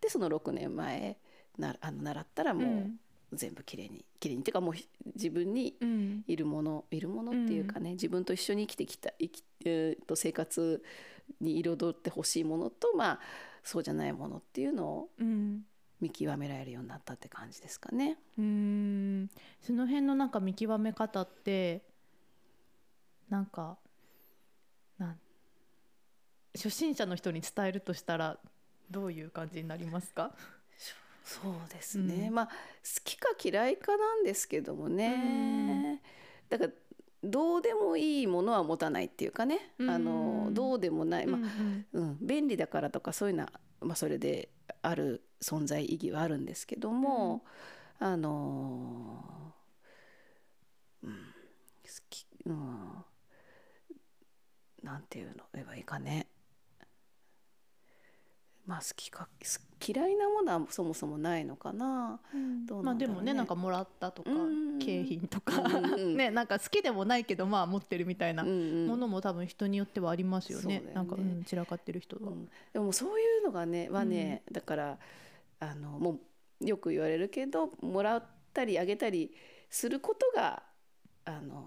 [0.01, 1.17] でその6年前
[1.59, 2.85] なあの習ったらも
[3.33, 6.25] う全部きれいにきれいにっていうかもうひ自分にうん。
[6.27, 10.83] いるものいるものっていうかね、自分と一緒に生きてきた生き、えーと生活
[11.41, 13.21] に彩ってほしいものとまあ
[13.63, 15.65] そうじゃないものっていうのをうん。
[16.01, 18.17] 見極められるようになったって感じですかね。
[18.39, 19.29] うん。
[19.61, 21.83] その辺のなんか見極め方って
[23.29, 23.77] なんか
[24.97, 25.19] なん
[26.55, 28.39] 初心者の人に伝えるとしたら
[28.91, 30.35] どういう感じになりますか？
[31.23, 32.35] そうですね、うん。
[32.35, 32.53] まあ好
[33.05, 36.01] きか嫌いかなんですけどもね、
[36.49, 36.71] だから
[37.23, 41.41] どうでもいいものは持たないっていうかね、あのうんどうでもない、まあ
[41.93, 44.49] うんうん、便利だからとかそういうのは、まあ、それで
[44.83, 47.45] ある存在意義はあるんですけども、
[47.99, 51.13] あのーうん。
[51.13, 51.17] 好
[52.09, 53.05] き、うん、
[54.83, 56.29] なんていうの言えばいいかね
[58.71, 62.21] まあ好きかす嫌いなものはそもそもないのかな。
[62.69, 63.33] どうまあでなんだろうね。
[63.33, 65.61] もねなんかもらったとかうん景品とか
[65.99, 68.49] ねなんか好きでもないけどまあ持ってるみたいなも
[68.97, 70.79] のも多分人によってはありますよね。
[70.81, 70.93] ね。
[70.95, 72.31] なんかうん散らかってる人は。
[72.31, 72.49] うん。
[72.73, 74.99] でもそういうのがねはね、だから
[75.59, 76.21] あのも
[76.61, 79.35] うよく言われるけどもらったりあげたり
[79.69, 80.63] することが
[81.25, 81.67] あの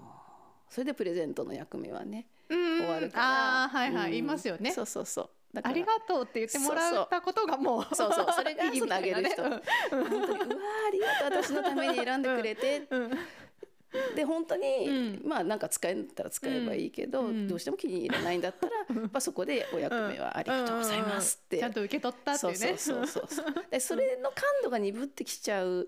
[0.70, 3.64] それでプレゼントの役目はねうん終わるから。
[3.66, 4.12] あーはいはい、うん。
[4.12, 4.72] 言いますよね。
[4.72, 5.30] そうそうそう
[5.62, 8.28] ありがとうって言ってもらったことがもうそうそう。
[8.36, 9.44] それがいいみたいなげる人。
[9.44, 9.62] 本
[9.92, 10.38] 当にうわー
[10.88, 11.44] ありがとう。
[11.44, 12.88] 私のために選んでくれて。
[12.90, 13.12] うん
[14.16, 15.22] で本当に、うん。
[15.26, 17.48] まあなんか使えたら使えばいいけど、うん。
[17.48, 22.58] どうしても気に入らないんだったら、 まあ、そこでお役目はありがとうございますって、ちゃんと受け取ったっていうね。
[22.58, 25.88] そうそうそうそう でそれの感度が鈍ってきちゃう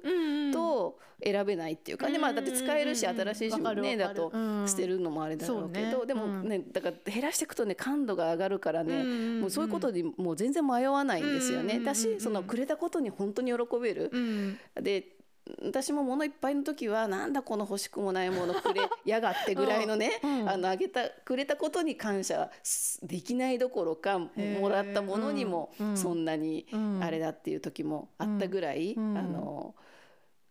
[0.52, 3.82] と選べないっていうかね、まあだって使えるし新しいしわかる。
[3.82, 4.32] ねだと
[4.66, 9.04] 捨てるのもあれだろうけど、でもねだから減らしていくとね感度が上がるからね、
[9.40, 11.80] もうそういうことにもう全然迷わないんですよね。
[11.80, 14.10] だしそのくれたことに本当に喜べる。
[14.12, 14.60] うん。
[14.76, 15.15] で
[15.62, 24.30] 私も物いっぱいの時はなんだこの欲しくもないものくれやがってぐらいのね、うんうんあのあげたくれたことに感謝すできないどころかも
[24.70, 27.04] らったものにもそんなにうん。
[27.04, 29.18] あれだっていう時もあったぐらい、うん。
[29.18, 29.76] あの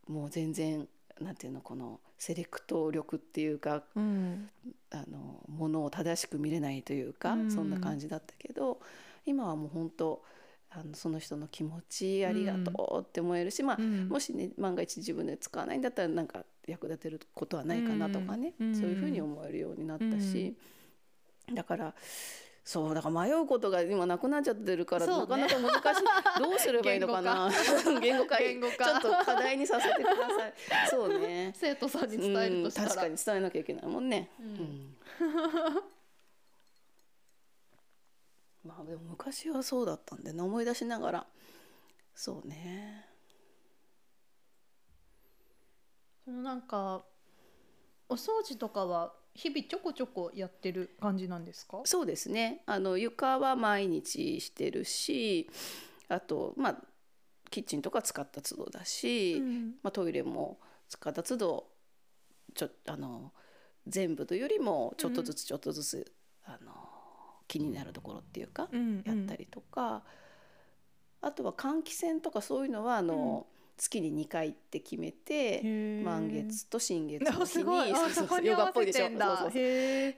[0.09, 0.89] もう全然
[1.21, 4.49] なんていうのこのセレクト力っていうかうん。
[4.91, 7.51] あのものを正しく見れないというか、うん。
[7.51, 8.81] そんな感じだったけど
[9.27, 10.23] 今はもう本当
[10.77, 14.09] あのその人の気持ちありがとうって思えるし、まあうん。
[14.09, 18.75] もしね万が一自分で使わないんだったらなんか役立てることはないかなとかね、うん。
[18.75, 20.57] そういうふうに思えるようになったし、
[21.53, 21.95] だから
[22.65, 25.13] そうだから迷うことが今なくなっちゃってるから、ね。
[25.13, 26.03] なかなか難しい。
[26.43, 27.51] どうすればいいのかな？
[28.01, 28.39] 言語化。
[28.39, 28.85] 言語化。
[28.85, 30.55] ちょっと課題にさせてください。
[30.89, 31.53] そうね。
[31.57, 34.31] 生徒さんに伝えるとしたら、うん、確かに伝えなきゃいけないもんね。
[34.41, 34.47] うん。
[34.47, 34.97] うん
[38.65, 41.27] まあでも昔はそうだったんでね思い出しながら。
[42.15, 43.07] そうね。
[46.25, 47.05] そのなんか
[48.09, 51.83] お掃除とかは日々ちょこちょこやってる感じなんですか？
[51.85, 52.63] そうですね。
[52.67, 55.51] あの床は毎日してるし
[56.09, 56.77] あとまあ
[57.51, 61.67] キッチンとか使った都度だし、うんまあ、トイレも使った都度
[62.55, 63.33] ちょあの
[63.87, 66.13] 全部というよりもちょっとずつちょっとずつ、
[66.45, 66.73] あの
[67.49, 70.03] 気になるところっていうか、うんやったりとか、
[71.21, 75.61] あとは換気扇とかそういうのはあの、月に2回って決めて
[76.05, 79.09] 満月と新月のあ日にそうそうそこに合わヨガっぽいでしょ。
[79.09, 79.51] そうそう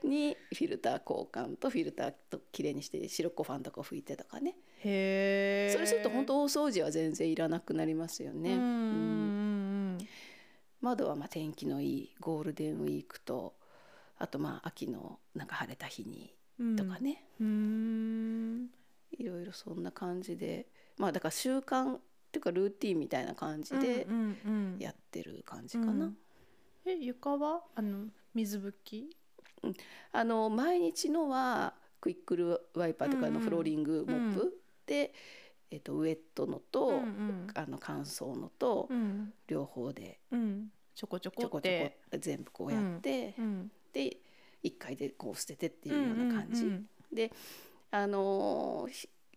[0.07, 4.55] にフィルター交換とフィルターときれいにして白子ファンとか拭いてとかね。
[4.81, 8.53] それすると本当大掃除は全然いらなくなりますよね。
[8.53, 9.97] うん
[10.81, 13.55] 窓はまあ天気のいいゴールデンウィークと
[14.19, 16.36] あとまあ秋のなんか晴れた日にうん
[16.75, 18.69] とかね、うーん。
[19.11, 20.67] いろいろそんな感じで。
[20.97, 21.99] まあだから習慣っ
[22.31, 24.79] ていうかルーティンみたいな感じでうんうんうん。
[24.79, 26.05] やってる感じかな。
[26.05, 26.17] うん。
[26.85, 27.61] え床は？
[27.75, 29.15] あの水拭き？
[30.11, 33.33] あの毎日のはクイックルワイパーとかうんうん。
[33.35, 34.51] のフローリングモップ、うん。
[34.85, 35.13] で、
[35.69, 37.47] えっとウェットのと、うんうん。
[37.53, 39.33] あの乾燥のと、うん。
[39.47, 40.71] 両方でうん。
[40.95, 43.71] ちょこちょこちょこちょこ全部こうやって、うん。
[43.93, 44.17] で
[44.67, 46.63] 1回でこう捨ててっていうような感じ。
[46.63, 47.31] うんうんで
[47.89, 48.89] あの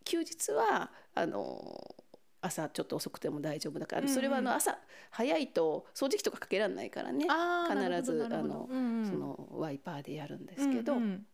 [0.04, 2.10] 休日はあのー
[2.42, 4.14] 朝ちょっと遅くても大丈夫だから、うんうん。
[4.14, 4.78] それはあの朝
[5.10, 7.26] 早いと掃除機とかかけられないからね、
[7.68, 9.06] 必ずあのうんうん。
[9.06, 11.26] そのワイパーでやるんですけど、うんうん。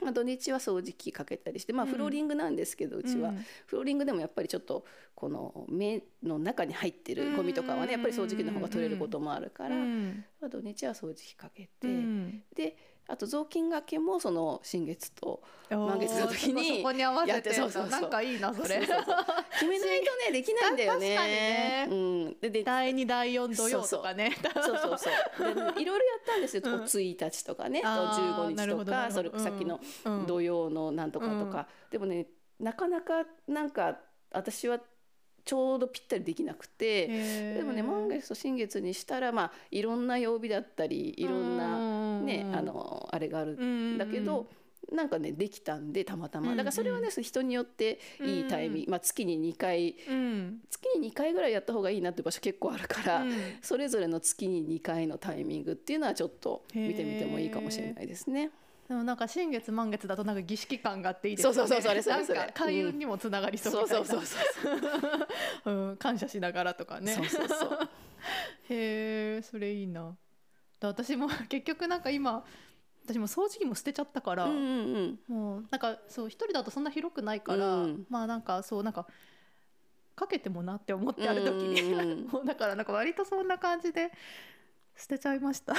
[0.00, 3.30] まあ、土日は掃除機かけたりして、まあ、うんフローリングなんですけど、うちは。
[3.30, 3.44] うん。
[3.66, 4.84] フローリングでもやっぱりちょっと
[5.14, 10.24] この目の中に入ってるゴミとかはねやっぱり掃除機の方が取れることもあるから、うん。
[10.40, 12.42] まあ、土日は掃除機かけて、うん。
[12.54, 12.76] で
[13.12, 18.80] あと雑巾がけもその新月と満満月の時にそこに合わせててそうそうなんかいいなそれ。
[18.80, 21.08] 決めないとねできないんだよね。
[21.20, 21.88] ね。
[21.90, 24.34] うん、でで第二第四土曜とかね。
[24.62, 24.98] そうそう。
[24.98, 25.10] そ
[25.46, 25.74] う。
[25.74, 26.62] でいろいろやったんですよ。
[26.64, 26.78] うん。
[26.78, 30.26] こう1日とかね、あー15なるほ日とか、それさっきのうん。
[30.26, 31.68] 土曜のなんとかとか。
[31.90, 32.28] でもね、
[32.60, 34.80] なかなかなんか私は
[35.44, 37.06] ちょうどぴったりできなくて。
[37.54, 44.48] でもね満月と新月にしたらまあいろんな曜日だったりいろんなねあのあれがあるんだけど、
[44.90, 46.50] なんかねできたんでたまたうんうん。
[46.50, 50.60] まだからそれはね人によっていいタイミング、まあ、月に2回うん。
[50.70, 53.32] 月に2回ぐらいやった方がいいなって場所結構あるから、うん。
[53.60, 58.50] それぞれの月に2回のタイミングっていうのはちょっと見てみてもいいかもしれないですね。
[58.88, 61.56] でもなんか新月満月だとなんか儀式感があっていいですよね。
[61.56, 64.06] そうそうそうそれそれそれなんか開運にもつながりそうそうみたいな。
[64.06, 64.40] そうそう
[65.64, 67.12] そううん 感謝しながらとかね。
[67.14, 67.78] そうそうそう
[68.68, 70.16] へえそれいいな。
[70.80, 72.44] で私も結局なんか今
[73.04, 79.06] 私も掃除機も捨てちゃったから、うんうんうんもうなんかそう一人だとそんな広くないから、うんまあなんかそうなんか
[80.14, 84.12] かけてもなって思ってある時に、うんうんうん もうだからなんか割とそんな感じで
[84.96, 85.72] 捨てちゃいました。
[85.72, 85.78] うん、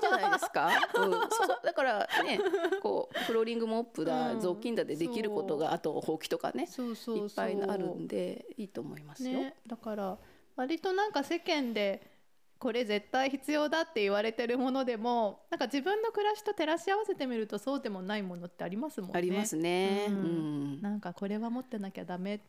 [0.00, 0.70] じゃないですか？
[0.96, 1.20] うん、そう
[1.64, 2.40] だからね、
[2.82, 9.38] こうフローリングモップだ、うん雑巾だでできることがあとほうきとかね、そうそういっぱいあるんでいいと思いますよ。
[9.38, 10.18] ね、だから
[10.56, 12.12] 割となんか世間で
[12.58, 19.18] これ絶対必要だって言われてるものでもなんか自分の暮らしと照らし合わせてみるとそうでもないものってありますもんね。
[19.18, 20.06] ありますね。
[20.08, 20.82] ううんん。
[20.82, 22.40] なんかこれは持ってなきゃダメっ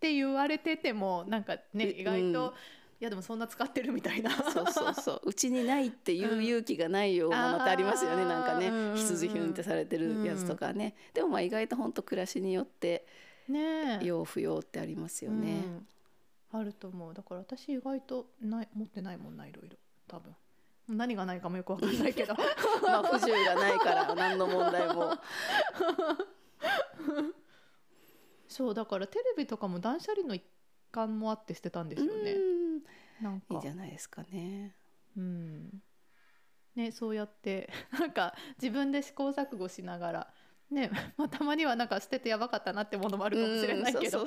[0.00, 2.54] て言われててもなんかねう意外と、
[3.04, 4.30] やでもそんな使ってるみたいな。
[4.30, 5.20] そうそうそう。
[5.26, 8.22] うちにないっていう勇気がないようなのってありますよね。
[8.22, 10.94] うんなんかねあーうんうんうん、必需品ってされてるやつとかね。
[11.14, 13.06] でもまあ意外と本当暮らしによって
[13.48, 15.62] ねえ要不要ってありますよね。
[15.64, 15.86] うん
[16.54, 20.36] あると思うだから私意外とない持ってないもんないろいろ多分
[20.88, 22.34] 何がないかもよくわかんないけど
[22.82, 25.14] まあ不自由がないから何の問題も。
[28.48, 30.44] そうだからテレビとかも断捨離の一
[30.90, 32.36] 環もあって捨てたんですよね。
[33.30, 33.46] うんなんか。
[33.50, 34.74] いいんじゃないですかね。
[35.16, 35.82] うん。
[36.74, 40.34] ねそうやって なんか自分で試行錯誤しながら
[40.70, 44.24] ね、 まあ、たまにはなんか捨ててやばかったなってものもあるかもしれないけど、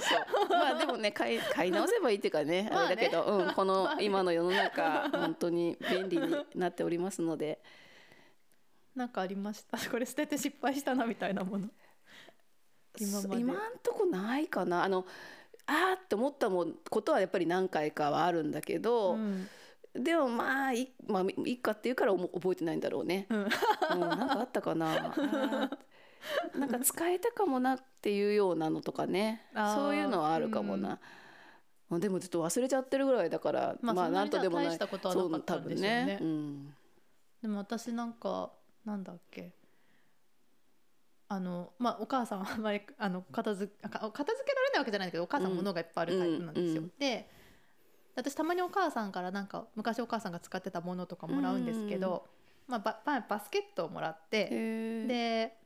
[0.49, 2.69] まあでもね買い 買い直せばいいっていうかね。
[2.71, 7.61] まあれだけど、うん、この今の世の中本当に便利になっておりますので。
[8.95, 9.77] なんかありました？
[9.89, 11.69] これ捨てて失敗したなみたいなもの。
[12.97, 14.83] 今まで今んとこないかな。
[14.83, 15.05] あの
[15.67, 19.47] あーって思ったもんことはやっぱり何回かはあるんだけど、うん。
[19.95, 23.27] でもまあい,、まあ、いいかっていうから覚えてないんだろうね。
[23.29, 23.37] うん。
[23.43, 25.15] うん、なんかあったかな。
[26.57, 29.45] なんか使えたかもなっていうようなのとかね。
[29.53, 30.99] そういうのはあるかもな、
[31.91, 34.65] でもちょっと忘れちゃってるぐらいだからまあ、そんななんとでもない。
[34.67, 36.17] 大したことはなかったんでしょうね。
[36.19, 36.75] そう多分うん。
[37.41, 38.51] でも私なんか
[38.85, 39.53] なんだっけ
[41.27, 46.81] あのまあお母さんはあんまりあの片付あか片付けられないわけじゃないけどお母さんうん物がいっぱいあるタイプなんですよ。
[46.81, 47.29] うんうんで
[48.17, 52.25] 私たまにお母さんからなんか昔お母さんが使ってたものとかもらうんですけど、
[52.65, 54.45] まあ、バババスケットをもらって、
[55.05, 55.57] で、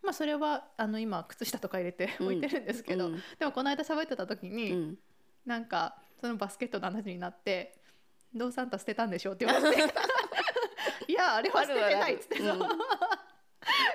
[0.00, 4.98] まあ、それはあの今靴下とか入れてう ん置いてるんですけど、うんでもこの間喋ってた時に、うん。
[5.44, 7.74] なんかそのバスケットの話になって
[8.34, 9.82] 「どうサンタ捨てたんでしょ?」って言われて
[11.08, 12.60] 「いやあれは捨ててない」っつってあるある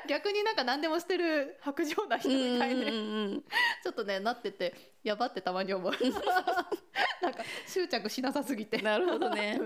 [0.07, 5.91] 逆になんか何でもしてる白状な人みたいで、ちょっとねなっててやばってたまに思う。
[7.21, 8.77] なんか執着しなさすぎて。
[8.81, 9.59] なるほどね。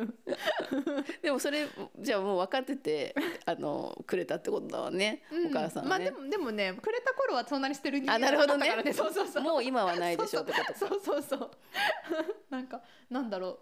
[1.22, 1.68] でもそれ
[1.98, 3.16] じゃあもう分かってて
[3.46, 5.48] あのくれたってことだわね、うん。
[5.48, 8.68] お母さんまあでもでもねくれた頃はそんなにしてる人間あなるほどね。
[8.68, 9.44] だったからそうそうそう。
[9.44, 10.74] もう今はないでしょってことか。
[10.76, 11.52] そうそうそう。
[12.50, 13.60] なんかなんだろう。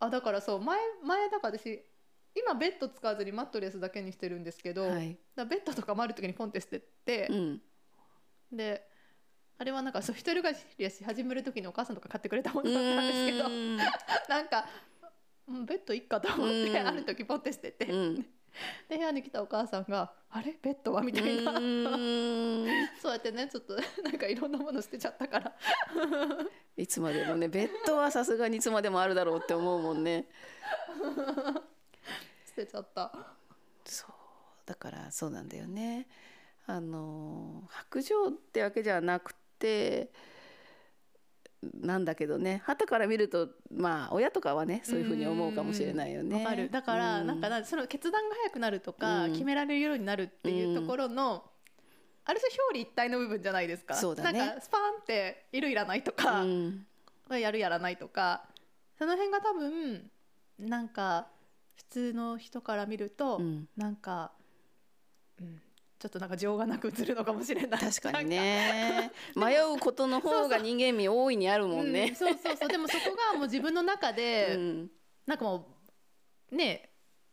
[0.00, 1.84] あだからそう前前だから私
[2.34, 7.60] 今ベッド使わずにマットレスだけにしてるんですけど、はい、らベッドとか回る時にポンって捨ててう、ん、
[8.52, 8.86] で
[9.58, 13.76] あれはなんかそう一人暮らし始める時にお母さんとか買ってくれたものなんですけどうん。
[14.28, 14.66] なんか
[15.48, 16.86] うんベッドいっかと思ってうん。
[16.86, 18.14] ある時ポンって捨てて、うん。
[18.88, 20.56] で部屋に来たお母さんが「あれ？
[20.62, 22.66] ベッドは?」みたいな、うん。
[23.00, 25.54] そうやってねちょっとなんかいろんなもの捨てちゃったから。
[26.76, 30.26] いつまでもねベッドはさすがにいつまでもあるだろうって思うもんね
[32.60, 33.12] 捨てちゃった。
[33.84, 34.10] そう。
[34.66, 36.06] だからそうなんだよね。
[36.66, 40.12] あの白状ってわけじゃなくて
[41.62, 42.62] なんだけどね。
[42.64, 46.44] 旗から見るとまあ親とかはねそういうふうに思うかもしれないよね。
[46.44, 46.70] わかる。
[46.70, 47.26] だから、うん。
[47.26, 49.32] なんかなその決断が早くなるとか、うん。
[49.32, 51.44] 決められるようになるっていうところの、
[52.24, 53.94] ある種表裏一体の部分じゃないですか。
[53.94, 54.38] そうだね。
[54.38, 56.86] なんかスパーンっているいらないとか、うん。
[57.30, 58.42] やるやらないとか
[58.98, 60.10] その辺が多分
[60.58, 61.28] なんか
[61.80, 63.68] 普通の人から見ると、うん。
[63.74, 64.32] なんか、
[65.40, 65.60] うん、
[65.98, 67.80] ちょっとなんか情がなく映るのかもしれない。
[67.80, 69.10] 確かにね。
[69.34, 72.14] 迷うことの方が人間味大いにあるもんうんね。
[72.14, 72.68] そうそうそう。
[72.68, 74.90] でもそこがもう自分の中で、うん。
[75.26, 75.68] なんかも
[76.52, 76.90] うね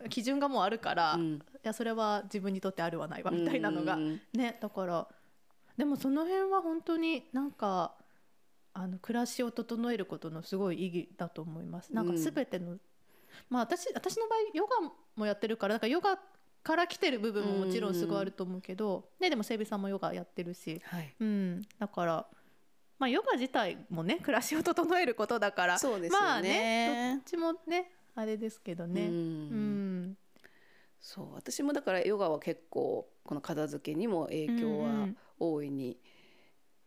[0.09, 1.39] 基準がもうあるから、いうん。
[1.61, 4.21] やそれは自分にとってあるはないわみたいなのが、うん。
[4.33, 5.07] ねだから
[5.75, 7.95] でもその辺は本当になんか
[8.73, 11.93] あの暮らしを整えることのすごい意義だと思います。
[11.93, 12.17] なんかうん。
[12.17, 12.77] 全ての、
[13.49, 16.19] まあ私私の場合ヨガもやってるからなんかヨガ
[16.63, 21.15] から来てる部分ももちろんすごいあると思うけど、ね、でも整備さんもヨガやってるし、はい。
[21.19, 22.27] うん、だから、
[22.99, 26.25] まあ、ヨガ自体もね暮らしを整えることだからそうですよね。
[26.25, 29.07] まあねどっちもねあれですけどね。
[29.07, 29.15] うん。
[29.15, 30.17] うん。
[30.99, 35.17] そう私もだからヨガは結構この片付けにも影響うんうはん。
[35.39, 35.97] 大いに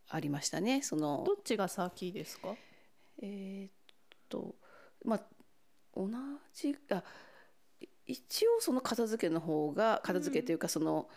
[0.09, 0.83] ありましたね。
[0.83, 2.55] そのどっちが先ですか？
[3.23, 3.71] えーっ
[4.29, 4.57] と
[5.05, 5.21] まあ
[5.95, 6.09] 同
[6.55, 7.03] じあ
[8.07, 11.09] 一応その片付けの方が片付けというかその、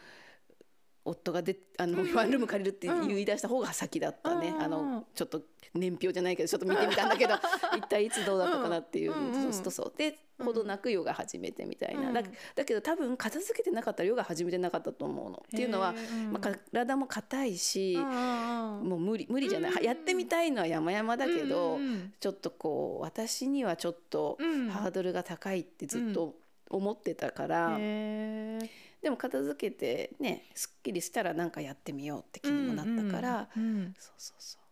[1.06, 3.08] 夫がであのワンルーム借りるってうん。
[3.08, 4.62] 言い出した方が先だったね、うん。
[4.62, 5.42] あのちょっと
[5.74, 7.34] 年表じゃないけどちょっと見てみたんだけど
[7.78, 9.28] 一体いつどうだったかなっていう、うん。
[9.34, 9.44] うん。
[9.44, 9.94] そうそうそう。
[9.98, 12.14] でほどなくヨガ始めてみたいな、うん。
[12.14, 12.22] だ
[12.56, 15.44] だけど多分片付けてなかったらヨガ始めてなかったと思うの。
[15.46, 15.94] っていうのは、
[16.32, 19.84] まあ、体も硬いし、もう無理無理じゃない、うん。
[19.84, 21.80] やってみたいのは山々だけど、
[22.20, 24.70] ちょっとこう私にはちょっとうん。
[24.70, 26.36] ハードルが高いってずっと
[26.70, 27.78] 思ってたから、
[29.04, 34.64] でも片付けてねすっきりしたらなんかやってみようって気にもなったから、うんうんうんそうそうそ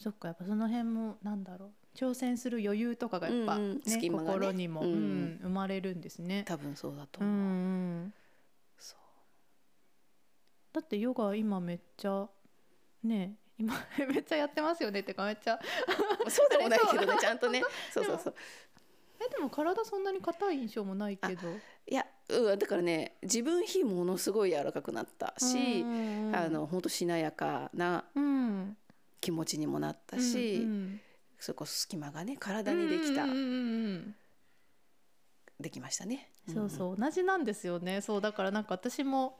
[0.00, 1.70] そっかやっぱその辺もなんだろう。
[1.94, 3.74] 挑戦する余裕とかがやっぱ、うんうん。
[3.74, 4.28] ね隙間がね。
[4.32, 4.88] 心にも、うん。
[4.88, 6.40] うん生まれるんですね。
[6.40, 6.44] う。
[6.48, 7.42] 多分そうだとうん思う。
[7.42, 7.46] う
[8.06, 8.14] ん、
[8.78, 8.98] そう。
[10.72, 12.28] だってヨガ今めっちゃ
[13.04, 13.74] ね今
[14.08, 15.60] めっちゃやってますよねってかめっちゃ。
[16.28, 17.62] そうでもないけどねちゃんとね。
[17.92, 18.34] そうそうそう。
[19.20, 21.48] えでも体そんなに硬い印象もないけど。
[21.86, 28.76] いや、うん、だからね自分比ものすごい柔らかくなったし、うんあの本当しなやかなうん
[29.20, 31.00] 気持ちにもなったし、うんうん
[31.42, 33.48] そこ隙間がね体にできた、うんうんうんう
[33.94, 34.14] ん
[35.58, 36.30] できましたね。
[36.52, 38.00] そうそう同じなんですよね。
[38.00, 39.38] そうだからなんか私も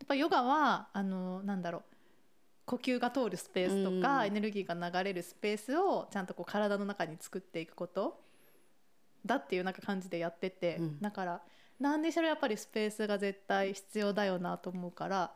[0.00, 1.82] やっぱヨガはあのなんだろう
[2.64, 4.26] 呼吸が通るスペースとか、うん。
[4.26, 8.20] エネルギーが流れるスペースをちゃんとこう体の中に作っていくこと
[9.24, 11.00] だっていうなんか感じでやってて、うん。
[11.00, 11.42] だから
[11.80, 15.32] 何にしろやっぱりスペースが絶対必要だよなと思うから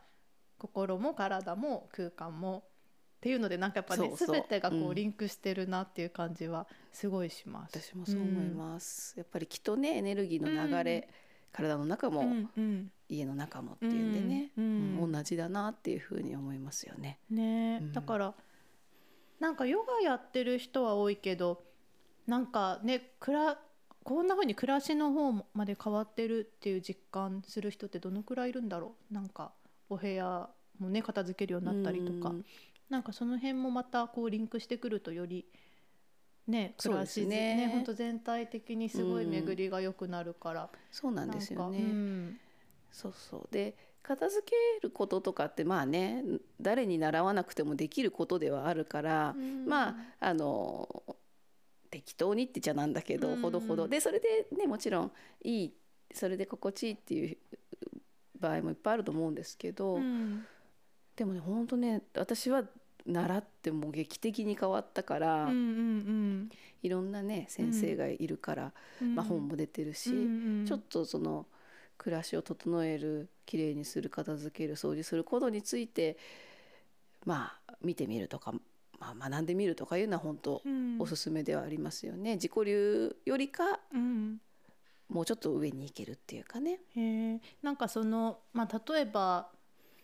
[0.58, 2.64] 心も体も空間も
[3.16, 4.36] っていうのでなんかやっぱねそうそう。
[4.36, 4.94] 全てがこううん。
[4.94, 7.80] リンクしてるなっていう感じはすごいします。
[7.80, 11.08] 私もそう思います、やっぱりきっとねエネルギーの流れ、
[11.52, 12.90] 体の中も、うんうん。
[13.08, 15.04] 家の中もっていうんでね、うんうん。
[15.04, 15.12] うん。
[15.12, 17.18] 同じだなっていうふうに思いますよね。
[17.30, 17.80] ね。
[17.92, 18.34] だから
[19.40, 21.64] なんかヨガやってる人は多いけど
[22.26, 23.58] なんかねくら
[24.06, 29.14] こんな風に暮らしの方まで変わってるっていう実感する人ってどのくらいいるんだろう。
[29.14, 29.50] なんか
[29.88, 30.48] お部屋
[30.78, 32.44] もね片付けるようになったりとか、うん。
[32.88, 35.44] なんかその辺もまたこうリンクしてくるとより
[36.46, 37.56] ね暮らしね。
[37.56, 41.78] ね本当全体的にすごい巡りが良くなるから、そうなんですよね。
[41.78, 42.38] うん。
[42.92, 43.48] そうそう。
[43.50, 46.22] で片付けることとかってまあね
[46.60, 49.66] 誰に習わなくてもできることではあるから、うん。
[49.66, 51.02] まああの
[51.90, 53.40] 適当にって言っちゃなんだけど、うん。
[53.40, 53.88] ほどほど。
[53.88, 55.12] でそれでねもちろん
[55.42, 55.74] いい
[56.12, 57.36] それで心地いいっていう
[58.38, 60.44] 場合もいっぱいあると思うんですけど、うん。
[61.16, 62.64] でもね本当ね私は
[63.06, 66.50] 習ってもう劇的に変わったから、うんうん
[66.82, 69.14] いろんなね先生がいるから、うん。
[69.14, 71.46] まあ、本も出てるし、うんうんちょっとその
[71.98, 76.18] 暮らしを整えるきれいにする片付ける掃除することについて
[77.24, 78.52] まあ見てみるとか、
[78.98, 80.96] まあ、学んでみるとかいうのは本当うん。
[80.98, 82.34] おすすめではありますよね。
[82.34, 84.40] 自己流よりかうん。
[85.08, 86.80] もうちょっと上に行けるっていうかね。
[87.62, 89.50] なんかそのまあ例えば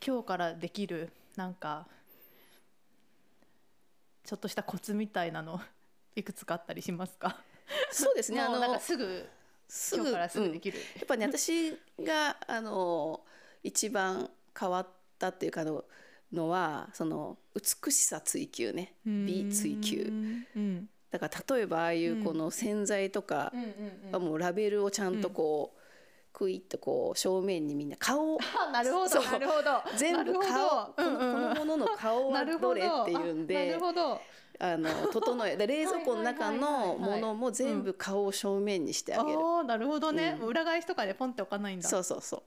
[0.04, 1.88] 今日からできるなんか
[4.24, 5.60] ちょっとしたコツみたいなの
[6.14, 7.42] いくつかあったりしますか？
[7.90, 8.40] そうですね。
[8.40, 9.26] あ もうなんのかすぐ
[9.66, 13.24] す今日からすぐうんできる、やっぱね私があの
[13.62, 14.88] 一番変わっ
[15.18, 15.84] たっていうかの
[16.32, 18.94] のはその美しさ追求ね。
[19.04, 20.02] 美追求。
[20.08, 20.46] うん。
[20.56, 20.88] うん。
[21.10, 23.52] だから例えばああいうこの洗剤とか
[24.10, 25.82] はもうラベルをちゃんとこう、
[26.32, 29.70] クイッとこう正面にみんな顔 あなるほどなるほど。
[29.96, 34.20] 全部顔この,、このものの顔はどれっていうんあなでるほど。
[34.58, 39.38] あの整えで冷蔵庫の中のものも全部顔を正面にしてあげる。
[39.66, 41.88] なるほどね、裏返しとかでポンって置かないんだ。
[41.88, 42.42] そうそうそう。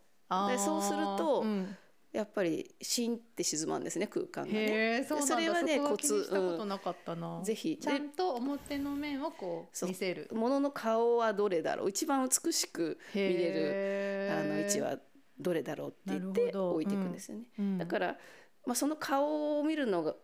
[0.49, 1.77] でそうするとうん
[2.15, 5.05] やっぱりシンって沈まんですね空間がね。
[5.07, 6.07] そそれはねコツ。
[6.07, 7.77] 気にしたことなかったな、ぜひ。
[7.77, 10.29] ちゃんと表の面をこう見せる。
[10.33, 14.31] ものの顔はどれだろう一番美しく見れる。
[14.33, 14.97] あの位置は
[15.37, 17.43] どれだろうって言って置いていくんですよね。
[17.59, 17.77] うん。
[17.77, 18.17] だから、
[18.65, 20.15] まあ、その顔を見るのが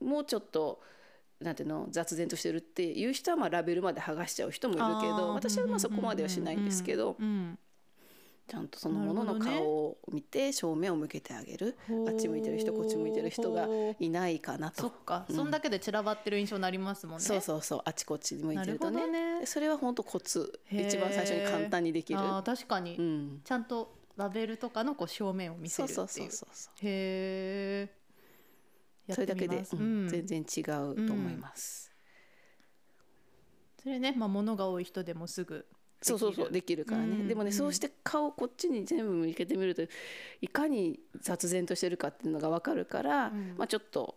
[0.00, 0.82] もうちょっと
[1.40, 7.14] なんていうの雑然としてるっていう人はまあラベルまで剥がしちゃう人もいるけど私はまあそこまではしないんですけど。
[7.18, 7.58] うんうん
[8.48, 11.76] ちゃんとそのものの顔を見て正面を向けてあげる。
[11.88, 12.08] ほう。
[12.08, 13.66] あっち向いてる人こっち向いてる人が
[13.98, 14.82] いないかなと。
[14.82, 14.92] そっ。
[15.04, 15.36] か、うん。
[15.36, 17.24] そんだけで散らばってる印象になりますもんね。
[17.24, 17.82] そうそうそう。
[17.84, 19.06] あちこち向いてるとね。
[19.08, 19.40] ね。
[19.40, 20.60] でそれは本当コツ。
[20.70, 22.20] 一番最初に簡単にできる。
[22.20, 26.30] あー確かに、うん、ちゃんとラベルとかのこう正面を見せそうるっていう。
[26.30, 27.88] そうそうそうへ
[29.08, 30.64] えそれだけで、うんうん、全然違う
[31.06, 31.92] と思います。
[33.82, 35.64] それね、まあ、物が多い人でもすぐ
[36.02, 36.84] そうそうそうできる。
[36.84, 39.82] からね、うんでもね、うんそうして顔こっちに全部向けてみると
[40.40, 43.54] いかに雑然としてるかっていうのが分かるから、うん。
[43.56, 44.16] まあちょっと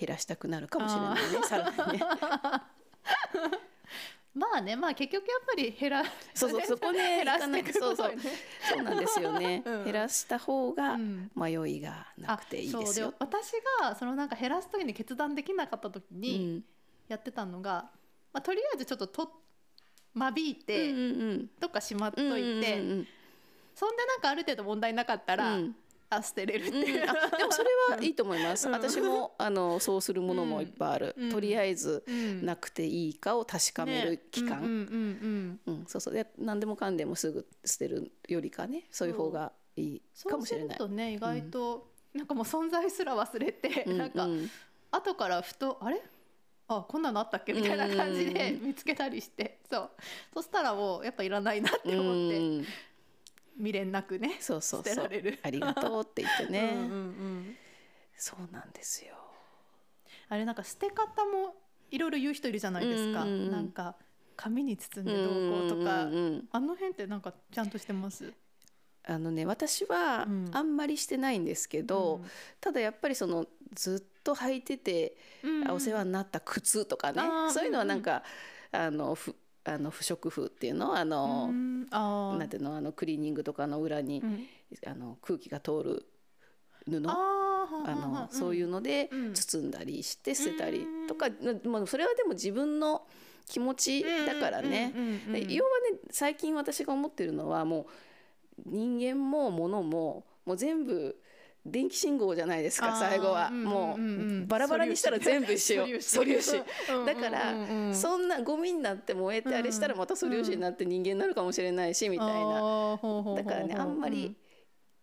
[0.00, 2.00] 減らしたくなるかもしれないねさらにね。
[4.34, 6.02] まあねまあ結局やっぱり減ら
[6.34, 7.62] そうそう そこね減らしてい。
[7.62, 8.12] くそうそう。
[8.68, 9.84] そうなんですよね、 うん。
[9.84, 11.30] 減らした方がうん。
[11.36, 13.14] 迷いがなくていいですよ。
[13.20, 16.64] 私がそのなんか減らす時に決断できなかった時うにん。
[17.06, 17.90] やってたのが、
[18.32, 19.43] まあ、とりあえずちょっとと
[20.14, 21.00] 間引いて、うんう
[21.34, 23.08] んどっかしまっとうんいて、うんうん。
[23.74, 25.76] そんでなんかある程度問題なかったら、うん。
[26.10, 26.80] あ捨てれるってう。
[26.80, 26.84] ん。
[26.86, 28.68] いう、あでもそれはいいと思います。
[28.68, 28.74] うん。
[28.74, 31.14] 私もあのそうするものもいっぱいある。
[31.18, 31.30] うん。
[31.30, 32.44] とりあえずうん。
[32.44, 34.60] なくていいかを確かめる期間。
[34.60, 34.66] ね
[35.66, 36.14] うんそうそう。
[36.14, 39.08] で何でもかんでもすぐ捨てるよりかねそう。
[39.08, 40.68] いう方がいいかもしれない。
[40.68, 44.50] そうするとね意外と、なんかもう存在すら忘れて、うんなんかうん
[44.92, 46.00] 後からふとあれ？
[46.68, 47.52] あこんなのあったっけ？
[47.52, 49.60] みたいな感じでうん見つけたりして。
[49.70, 49.90] そう。
[50.34, 52.38] そしたらもうやっぱいらないなって思って。
[52.38, 52.66] うん。
[53.56, 54.94] 未練なくねそうそうそう。
[54.94, 55.38] 捨てられる。
[55.42, 57.56] ありがとうって言ってね、うんうんうん、
[58.16, 59.14] そうなんですよ。
[60.28, 61.54] あれなんか捨て方も
[61.90, 63.50] いろいろ言う人いるじゃないですか、うんうんうん。
[63.52, 63.94] なんか
[64.34, 68.32] 紙に包んでどうこうとか、うんうんうんあの辺ってなんかちゃんとしてます？
[69.06, 70.50] あのね私はうん。
[70.50, 72.22] あんまりしてないんですけど、
[72.60, 77.22] ただやっぱりそのずっと履いててうんお世話になった靴とかね、
[77.52, 78.22] そういうのはなんか、
[78.72, 82.38] あのふあの不織布っていうのあの、うんあー。
[82.38, 84.46] なんていうのあのクリーニングとかの裏に、うん。
[84.86, 86.06] あの空気が通る
[86.86, 87.02] 布。
[87.06, 89.34] あのそういううのでうん。
[89.34, 91.28] 包んだりして捨てたりとか、
[91.64, 93.06] まあ、それはでも自分の
[93.46, 94.92] 気持ちだからね。
[95.48, 97.86] 要はね最近私が思ってるのはもう
[98.66, 101.16] 人間も物ももう全部
[101.66, 104.10] 電気信号じゃないですか最後は、うんもうんうん。
[104.10, 106.62] ううんバラバラにしたら全部一緒素粒子
[106.92, 107.94] うんだから、うんうんうん。
[107.94, 112.98] そんなゴミになって燃えてあれしたらまた素粒子になって人間になるかもしれないしみたいな。
[113.36, 114.36] だからねあんまり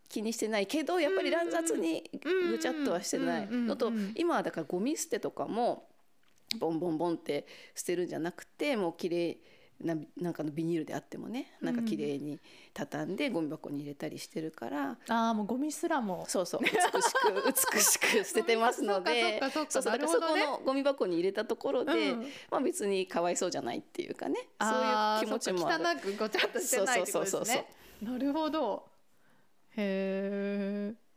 [0.07, 0.67] 気にしてない。
[0.67, 2.09] けどやっぱり乱雑に
[2.51, 3.47] ぐちゃっとはしてない。
[3.49, 5.87] のと今はだからゴミ捨てとかも
[6.59, 9.39] ボンボンボンって捨てるんじゃなくてもう綺麗な
[9.83, 12.39] なんかのビニールであってもねなんか綺麗に
[12.73, 14.97] 畳んでゴミ箱に入れたりしてるから。
[15.09, 16.25] ああもうゴミすらも。
[16.27, 16.61] そうそう。
[16.61, 16.73] 美し
[17.63, 19.39] く美しく 捨ててますので。
[19.51, 24.47] そうかそうだからそこのゴミ箱に入れたところで、うんまあ別にかわいそうじゃないっていうかね。
[24.59, 25.83] そういう気持ちもある。
[25.83, 27.65] 汚くごちゃっとしてないってことですね。
[28.01, 28.87] なるほど。
[29.77, 31.10] へえ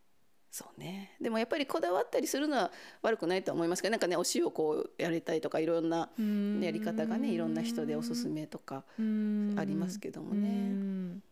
[0.55, 1.17] そうね。
[1.21, 2.71] でもやっぱりこだわったりするのは
[3.03, 6.09] 悪くないとは思いますけどなんかねお塩こうやりたいとかいろんな
[6.61, 10.49] やり方がねいろんな人でおすすめとかありますけどもね。
[10.49, 11.23] うん。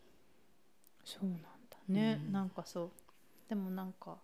[1.05, 1.47] そうなんだ
[1.87, 2.33] ね、うん。
[2.33, 2.91] なんかそう。
[3.49, 4.17] でもなんか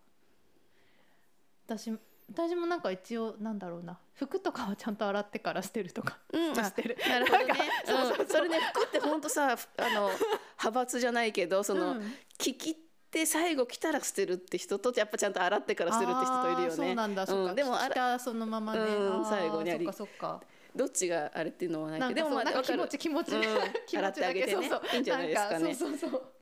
[1.65, 1.93] 私
[2.29, 3.97] 私もなんか一応なんだろうな。
[4.15, 6.59] 服とかはちゃんと洗ってから捨てるとかうん。
[6.59, 6.97] あしてる。
[7.07, 7.53] なるほどね。
[7.85, 8.23] そうそうそうう。
[8.25, 10.09] んそれね服って本当さあの
[10.57, 12.13] 派閥じゃないけどその、うん。
[12.37, 12.75] 着切っ
[13.11, 17.53] て最後着たら捨てるって人とやっぱちゃんと洗ってから捨てるって人といるよあーそうねなんだ、そうか。
[17.53, 20.41] でもあ着たそのままね、うん最後にありそっかそっか。
[20.75, 22.77] どっちがあれっていうのはないけどでもまあわかる。
[22.77, 23.41] 持ち気持ち、うん。
[23.87, 24.53] 気持ちだけ洗ってあげてね。
[24.53, 24.81] そうそう。
[24.95, 25.59] いいんじゃないですかね。
[25.59, 26.33] なんそうそうそう。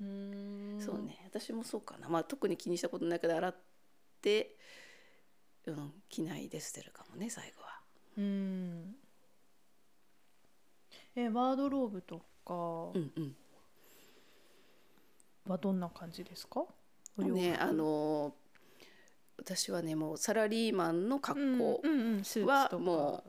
[0.00, 0.80] うーん。
[0.80, 1.20] そうね。
[1.24, 2.08] 私もそうかな。
[2.08, 3.54] まあ特に気にしたことないけど洗っ
[4.22, 4.56] て、
[5.66, 7.80] うん、着ないで捨てるかもね最後は。
[8.16, 8.96] うん。
[11.16, 12.54] えワードローブとか。
[12.94, 13.36] うんうん
[15.46, 16.64] はどんな感じですか、
[17.18, 18.34] ねあの
[19.36, 21.82] 私はねもうサラリーマンの格好
[22.46, 23.24] はも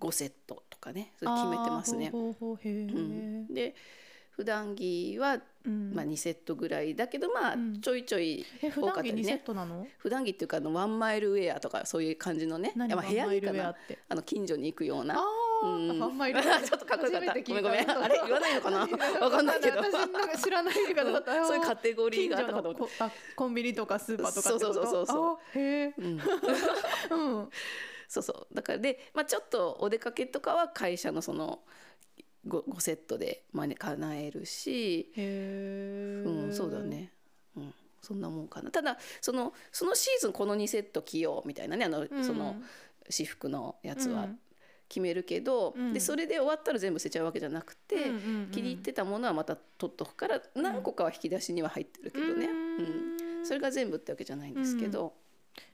[0.00, 2.10] 5セットとかねそれ決めてますね。
[2.10, 3.74] ほうほうほううん、で
[4.30, 5.92] 普段着は、うん。
[5.94, 7.80] まあ、2セットぐらいだけどまあうん。
[7.80, 9.24] ちょいちょいえ普段着2多かったりね。
[9.24, 9.86] セットなの？
[9.98, 12.72] 普段着っていうかあのワンマイルウェアとかそういう感じのね。
[12.74, 13.70] まあ部屋着かな。
[13.70, 13.98] って。
[14.08, 15.22] あの近所に行くような
[15.62, 15.98] あん。
[15.98, 17.34] ワンマイルウェアちょっとかっこよかった。
[17.40, 17.90] ごめんごめん。
[17.90, 18.80] あれ言わないのかな？
[19.20, 19.78] わかんないけど。
[19.78, 22.94] 私なんか知らない言い方だったそういうカテゴリー近があったかと思って。
[23.36, 25.94] コンビニとかスーパーとかそうそうそうそうあへえ。
[25.96, 26.20] うん。
[27.10, 27.50] うん。
[28.08, 28.54] そうそう。
[28.54, 31.62] だからで、まあ、ちょっとお出かけとかは会社のその
[32.46, 33.44] 5, 5セットで
[33.78, 36.24] 叶えるし、へえ。
[36.26, 37.12] うん、そうだね、
[37.56, 38.70] うん、そんなもんかな。
[38.70, 42.24] ただそのそのシーズンこの2セット着ようみたいなねあの、うん。
[42.24, 42.56] その
[43.08, 44.24] 私服のやつは。
[44.24, 44.40] うん
[44.90, 45.92] 決めるけど、うん。
[45.94, 48.16] でそれで終わったら全部捨てちゃうわけじゃなくて、うんうんう
[48.48, 48.50] ん。
[48.50, 53.42] 気に入ってたものはまた取っとくから何個かは引き出しには入ってるけどね、ううん。
[53.42, 55.14] んそれが全部ってわけじゃないんですけど、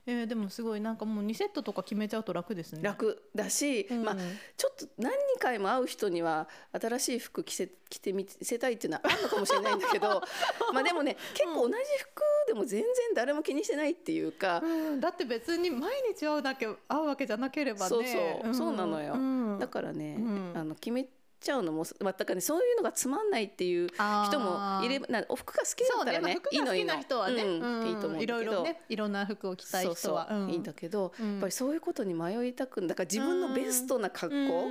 [0.07, 2.81] えーでもすごいなんかもう2セットとか決めちゃうと楽ですね。
[2.83, 4.05] 楽だし、うん。
[4.05, 4.17] まあ
[4.57, 6.49] ちょっと何回も会う人には
[6.81, 10.23] 新しい服着せ着てみせたいっていうのはあるのかもしれないんだけど
[10.73, 17.89] まあでもね結構同じ服でも全然誰も気にしてないっていうか、うん、だって別に毎日会うだけ会うわけじゃなければね。
[17.89, 19.17] そうそうそうなのよ。
[19.17, 19.59] ん。
[19.59, 20.53] だからね、うん。
[20.55, 21.07] あの決め
[21.41, 27.67] ちゃうのもまあだからねそういうのがつまんないっていう人もいればなお服が好きだそうね、まあ、ったらね服が好きな人はね、いいのいいの。
[27.67, 28.41] うんうんいいと思うけど。
[28.41, 30.29] いろいろねいろんな服を着たい人は。
[30.31, 30.51] そうん。
[30.51, 31.33] いいんだけど、うん。
[31.33, 34.67] やっぱりそういうことに迷いたくんだから自分のベストな格好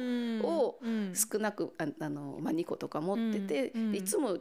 [0.48, 1.14] をうん。
[1.14, 4.38] 少なくああの、まあ、2個とか持ってて、いつも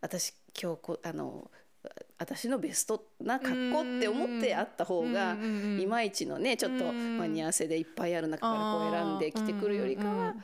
[0.00, 1.50] 私今日こあの
[2.18, 5.36] 私のベストな格好って思ってあった方が、
[5.80, 10.34] いまいちのねちょっとうん間に合わせでいっぱいある中からこう選んで着てくるよりかは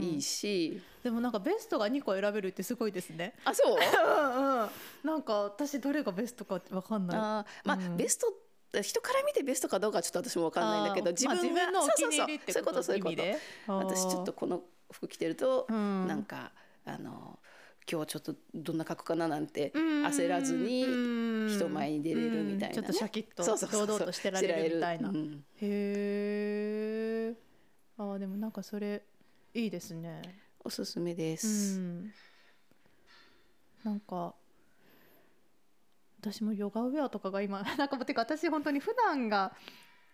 [0.00, 3.34] いいし、でもなんかベストが2個選べるってすごいですね。
[3.44, 3.76] あそう？
[3.76, 4.68] うんうん
[5.04, 7.18] なんか私どれがベストかわかんない。
[7.18, 7.96] あーまあ、うん。
[7.98, 8.32] ベスト
[8.80, 12.84] 人から見てベストかどうかはちょっと私も分かんないんだけどあーまあ自分がのお気に入りってそうそうそう。
[12.84, 13.94] そういうことそういうこと。
[13.94, 16.06] 私ちょっとこの服着てると、うん。
[16.06, 16.52] なんか
[16.86, 17.38] あの
[17.90, 19.28] 今日ちょっとどんな格好かな？
[19.28, 22.68] なんてうん焦らずにうん人前に出れるみたいなね。
[22.68, 22.74] うん。
[22.74, 25.10] ちょっとシャキッと堂々としてられるみたいな。
[25.10, 25.14] へ
[27.32, 27.34] え
[27.98, 29.02] あーでもなんかそれ
[29.54, 30.20] いいですね。
[30.64, 32.12] おすすめでうす、ん。
[33.84, 34.34] なんか
[36.20, 39.54] 私もヨガウェアとかが今 なんかてか私本当に普段が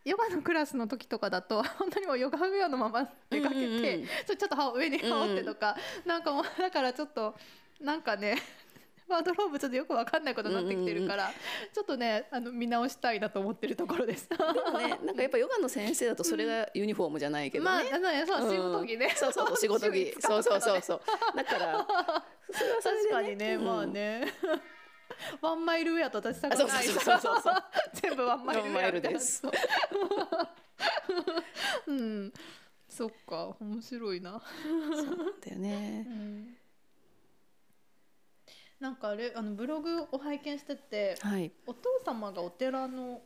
[0.05, 4.07] ヨガのクラスの時とかだと 本当にもうヨガウェアのまま出かけて、うんうんうん。
[4.07, 7.35] ちょっと羽上に羽織ってとか、なんかもうだからちょっと
[7.83, 8.39] なんかね
[9.09, 11.31] ワードローブちょっとよくわかんないことになってきてるから、
[11.75, 14.29] ちょっとねあの見直したいなと思ってるところです。
[14.29, 19.13] でもね なんかやっぱヨガの先生だとそれがユニフォームじゃないけどね、まあ、あそう、うん仕事着 ね。
[19.15, 21.01] そうそうそう仕事着そうそうそうそう
[21.37, 21.87] だから
[22.53, 24.33] それはそれで確かにね、うんまあね。
[25.43, 26.85] ワンマイルウェアと私したくそうない。
[26.85, 27.55] そうそうそうそう
[27.93, 29.43] 全部ワンマイルウェアワンマイルです。
[31.87, 32.33] うん。
[32.89, 34.41] そっか、面白いな。
[34.95, 36.62] そうだよね
[38.83, 41.53] なんかあれ、あのブログを拝見してて、はい。
[41.67, 43.23] お父様がお寺の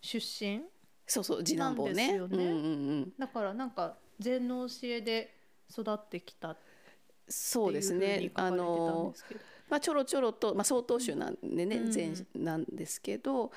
[0.00, 0.62] 出身？
[1.04, 1.92] そうそう次男坊ね。
[1.92, 2.44] なんですよね。
[2.44, 2.68] うんうんう
[3.00, 3.12] ん。
[3.18, 5.34] だから、なんか禅の教えで
[5.68, 6.56] 育ってきた
[7.28, 8.30] そうですね。
[8.34, 9.12] あの。
[9.68, 11.90] まあ、ちょろちょろと、まあ、曹洞宗なんでね、うん。
[11.90, 13.50] 禅なんですけど、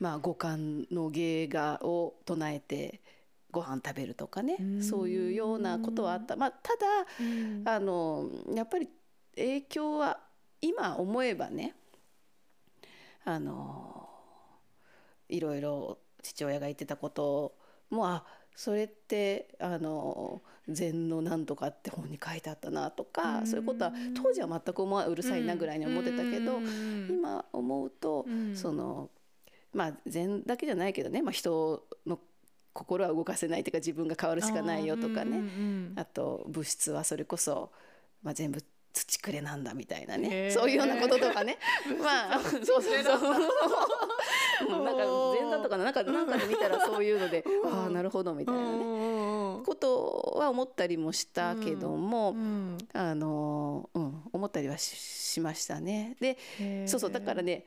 [0.00, 3.02] まあ、五感の芸がを唱えて
[3.52, 4.82] ご飯食べるとかねうん。
[4.82, 6.72] そういうようなことはあった、まあ、た
[7.20, 7.62] うん。
[7.62, 8.88] だあのやっぱり
[9.36, 10.18] 影響は
[10.60, 11.74] 今思えばね
[13.24, 14.08] あの
[15.28, 17.54] いろいろ父親が言ってたこと
[17.90, 23.46] もあそれってあの禅のなんとかって本に書いてあったなとかうん。
[23.46, 27.08] そういうことは当時は全く思わうるさいなぐらいに思ってたけどうん。
[27.10, 28.56] 今思うとうん。
[28.56, 29.10] その
[29.72, 32.18] まあ禅だけじゃないけどね、まあ、人の
[32.72, 35.42] 心は動かせないというか自分が変わるしかないよとかね。
[35.96, 37.70] あと物質はそれこそ、
[38.22, 38.62] まあ、全部
[38.92, 40.52] 土くれなんだみたいなへねー。
[40.52, 41.58] そういうようなこととかね。
[42.02, 42.82] まあそうそう。
[42.82, 43.20] そう
[44.76, 45.04] うんなんか
[45.40, 48.78] 前座とかのなんかなんかで見たらそういうので ああなるほどみたいなね。
[48.78, 52.78] ねことは思ったりもしたけども、うん。
[52.92, 56.16] あのうん思ったりはししましたね。
[56.20, 56.36] で
[56.86, 57.66] そうそうだからね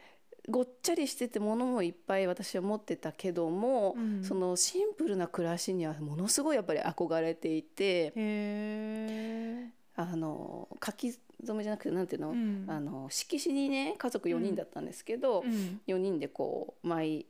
[0.50, 4.24] ごっちゃりしてて物もいっぱい私は持ってたけども、うん。
[4.24, 8.12] そのシンプルな暮らしにはものすごいやっぱり憧れていて
[9.96, 12.66] あの書き初めじゃなくてなんていうの,、うん。
[12.68, 15.82] あの色紙にね家族4人だったんですけど、うん。
[15.88, 17.26] 4人でこう毎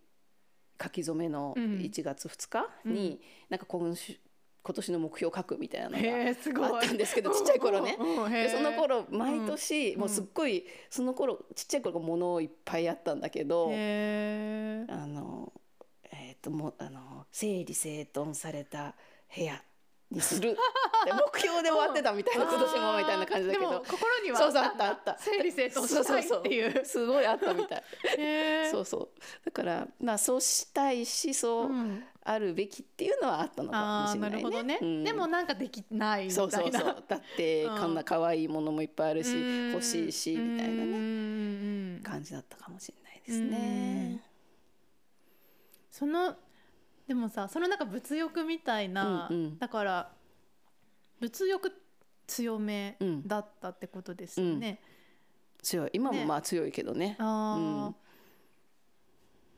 [0.82, 1.64] 書き初めのうん。
[1.80, 4.18] 1月2日に、なんか今週
[4.66, 6.66] 今年の目標を書くみたいなのがへえすごい。
[6.66, 7.98] あったんですけどちっちゃい頃ね。
[8.32, 10.00] でその頃毎年、うん。
[10.00, 15.52] もうすっごいその頃ちっちゃい頃物いっぱいあったんだけど、あの
[16.12, 18.96] えっ、ともうあの整理整頓された
[19.36, 19.62] 部屋
[20.14, 20.56] にする。
[21.06, 23.84] で目標で終わってたみたいな今年もみたいな感じだけど。
[23.88, 25.18] 心にはそうそうあったあった。
[25.18, 26.86] 整理整頓したいっていう。
[26.86, 27.84] すごいあったみたい
[28.72, 29.10] そうそう。
[29.46, 32.04] だからまあそうしたいしそううん。
[32.26, 34.38] あるべきっていうのはあったのかもしれないね。
[34.38, 35.04] なるほどね、うん。
[35.04, 36.52] でもなんかできないみたいな。
[36.52, 37.04] そうそうそう。
[37.06, 37.78] だってうん。
[37.78, 39.72] こんな可愛いものもいっぱいあるしうん。
[39.72, 42.00] 欲しいしみたいなね。
[42.02, 44.24] 感じだったかもしれないですね。
[45.92, 46.36] その
[47.08, 49.58] でもさそのなんか物欲みたいな、うんうん。
[49.60, 50.12] だから
[51.20, 51.72] 物欲
[52.28, 53.28] 強めうん。
[53.28, 54.80] だったってことですよね。
[55.62, 55.90] 強い。
[55.94, 56.26] 今もね。
[56.26, 57.16] まあ強いけどね。
[57.20, 57.88] あー。
[57.88, 57.96] うん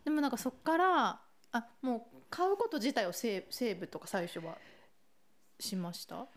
[0.04, 1.20] でもなんかそっから
[1.52, 4.56] あもう買うこと自体をセーセーブとか最初は
[5.60, 6.28] しました？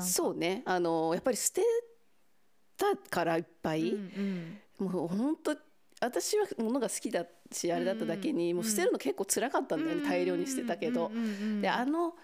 [0.00, 0.62] そうね。
[0.66, 1.62] あのやっぱり捨て
[2.76, 5.56] たからいっぱい、うんもう本当
[6.04, 11.10] 私は物が好きだしあれだっただけに、うんもう捨てるの結構辛かったんだよね、大量に捨てたけど。
[11.60, 12.14] であの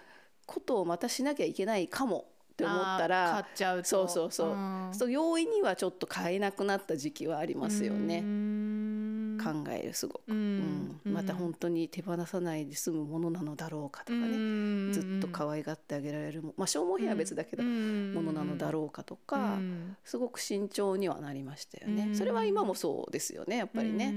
[0.45, 3.87] ことをまたしなきゃいけないかもって思ったらあー買っちゃうと。
[3.87, 4.49] そうそうそう。
[4.53, 4.89] ん。
[4.93, 8.98] そう容易にはちょっと買えなくなった時期はありますようねん
[9.43, 10.57] 考えるすごく、ううん。
[10.59, 11.01] ん。
[11.05, 19.97] また本当に手放さないで済むものなのだろうかとかね、ずっと可愛がってあげられるもまあ消耗品は別だけど、ものなのだろうかとか、うん。
[20.03, 22.15] すごく慎重にはなりましたよね、うん。
[22.15, 24.15] それは今もそうですよねやっぱりね、うんう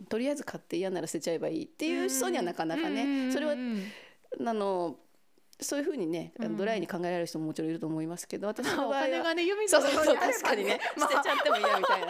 [0.00, 3.82] んとりあえず買って嫌なら捨てちゃえばいいっていう人にはなかなかね、うんそれはうん
[4.46, 4.96] あの
[5.60, 12.06] そういうふうにね、ドライに考えられる人ももちろんいると思いますけど私のお場合は金がね弓そうそうそう確かにね 捨てちゃっても嫌みたいな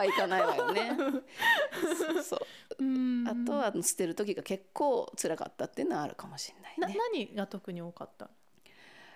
[0.00, 2.40] はいかないわよねそうそう
[2.78, 8.30] うんあとは捨てる時が結構辛かったっていうのはあるかもしれないね何が特に多かった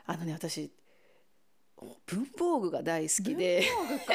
[0.06, 0.70] あのね私
[2.06, 4.14] 文房具が大好きで文房具か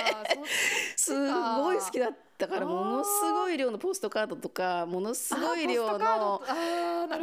[0.95, 6.41] すごい好きだったからものすごい量のポストカードとかものすごい量の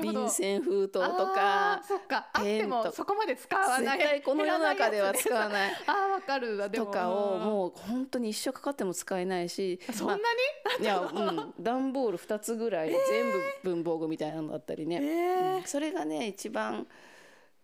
[0.00, 2.28] 便箋封筒とあかーそっか。
[2.32, 3.98] あってもそこまで使わない。
[3.98, 5.72] 絶対この世の中では使わない。
[5.86, 6.86] あーわかるわでも。
[6.86, 10.30] とかをうもう本当に一生かかっても使えないしんそんなに、ま
[10.78, 13.32] あいや、うん、段ボール2つぐらい全
[13.64, 15.62] 部文房具みたいなのだったりね、えうん。
[15.64, 16.86] それがね一番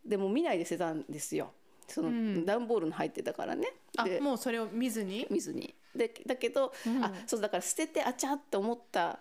[0.05, 1.53] でも見ないで捨てたんですよ
[1.93, 2.47] その、うん。
[2.47, 3.69] 段ボールの入ってたからね。
[3.97, 5.75] あでもうそれを見ずに、見ずに。
[5.95, 7.05] でだけど、うん。
[7.05, 9.21] あそうだから捨ててあちゃって思った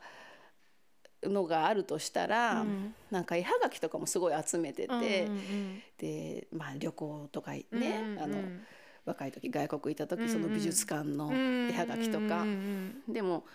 [1.24, 2.96] のがあるとしたら、うん。
[3.12, 8.38] なんか絵はがきとかもすごい集めてて、うんうんで、まあ、旅行とかね、うんうんあの
[9.04, 10.32] 若い時外国行った時、うんうん。
[10.32, 13.46] その美術館のうん絵はがきとか、うんうんでも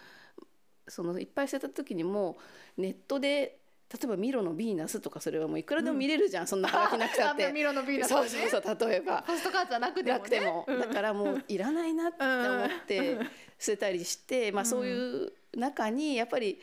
[0.89, 2.37] そのいっぱい捨てた時にも
[2.79, 3.59] うネットで
[3.93, 7.47] 例えばミロのヴィーナスとかそれはもういくらでも見れるじゃん、そんなはがきなくたって。
[7.47, 8.09] あミロのビーナス。
[8.09, 9.23] そうそうそう例えば。
[9.27, 13.19] ポストカードじゃなくても、ね、なくても、うんだからもういらないなって思って
[13.59, 16.61] 捨てたりして、まあ、そういう中にやっぱり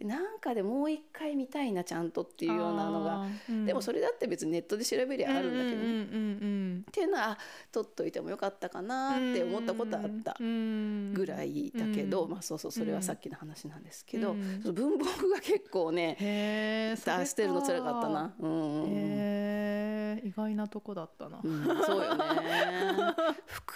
[0.00, 3.66] なんかでもう一回見たいなちゃんとっていうようなのが、うん。
[3.66, 5.76] でもそれだって別にネットで調べりゃあるんだけど。
[5.76, 5.76] ね。
[5.76, 6.46] うんうんう
[6.80, 6.84] ん。
[6.88, 7.38] っていうのはあ
[7.70, 10.36] 取っといてもよかったかなって思ったことあった。
[10.40, 18.34] ぐぐらいだけど、うんまあそうそうそれはさっきの話なんですけど、うん文房具が結構ね、へえ捨てるの辛かったな。
[18.40, 18.90] うんうんうん。
[18.90, 22.24] へえ意外なとこだったな、うん、そうよね。
[23.46, 23.74] 服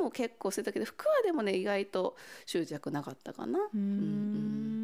[0.00, 4.81] も結構捨てたけど服はでもね意外と執着なかったかな、うーん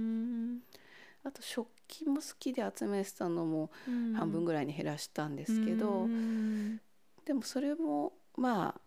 [1.29, 3.70] あと食器も好きで集めてたのも
[4.16, 6.81] 半分ぐらいに減らしたんですけど、うん。
[7.24, 8.81] でもそれもまあ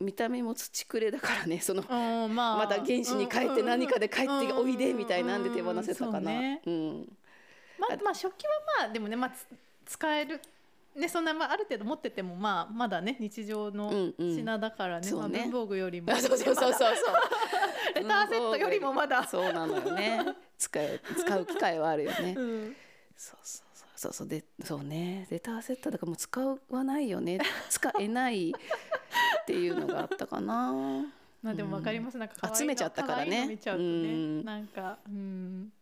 [0.00, 1.82] 見た目も土くれだからねその
[2.28, 2.56] まあ。
[2.58, 6.32] また原始に帰って何かで帰っておいでみたいなんで手放せたかな。
[6.32, 6.62] ね。
[6.66, 7.16] うん。
[7.78, 8.50] まあまあ食器は
[8.82, 9.46] まあでもねまあつ
[9.86, 10.40] 使える
[10.96, 16.12] ねそんなまあある程度持っててもまあまだね日常の品だからね,、文房具よりも。
[16.18, 16.94] そうそうそうそう。
[17.94, 19.26] レターセットよりもまだ。
[19.26, 20.24] そうなのよね。
[20.58, 22.34] 使え使う機会はあるよね。
[22.36, 22.76] うん。
[23.16, 24.12] そうそうそうそう。
[24.12, 25.26] そうでそうね。
[25.30, 27.38] レターセットだからもう使わないよね。
[27.70, 30.72] 使えないっていうのがあったかな。
[31.42, 33.46] まあでもわかります、なんか可愛いの集めちゃったからね。
[33.48, 34.44] ね、うん。
[34.44, 35.72] なんかうん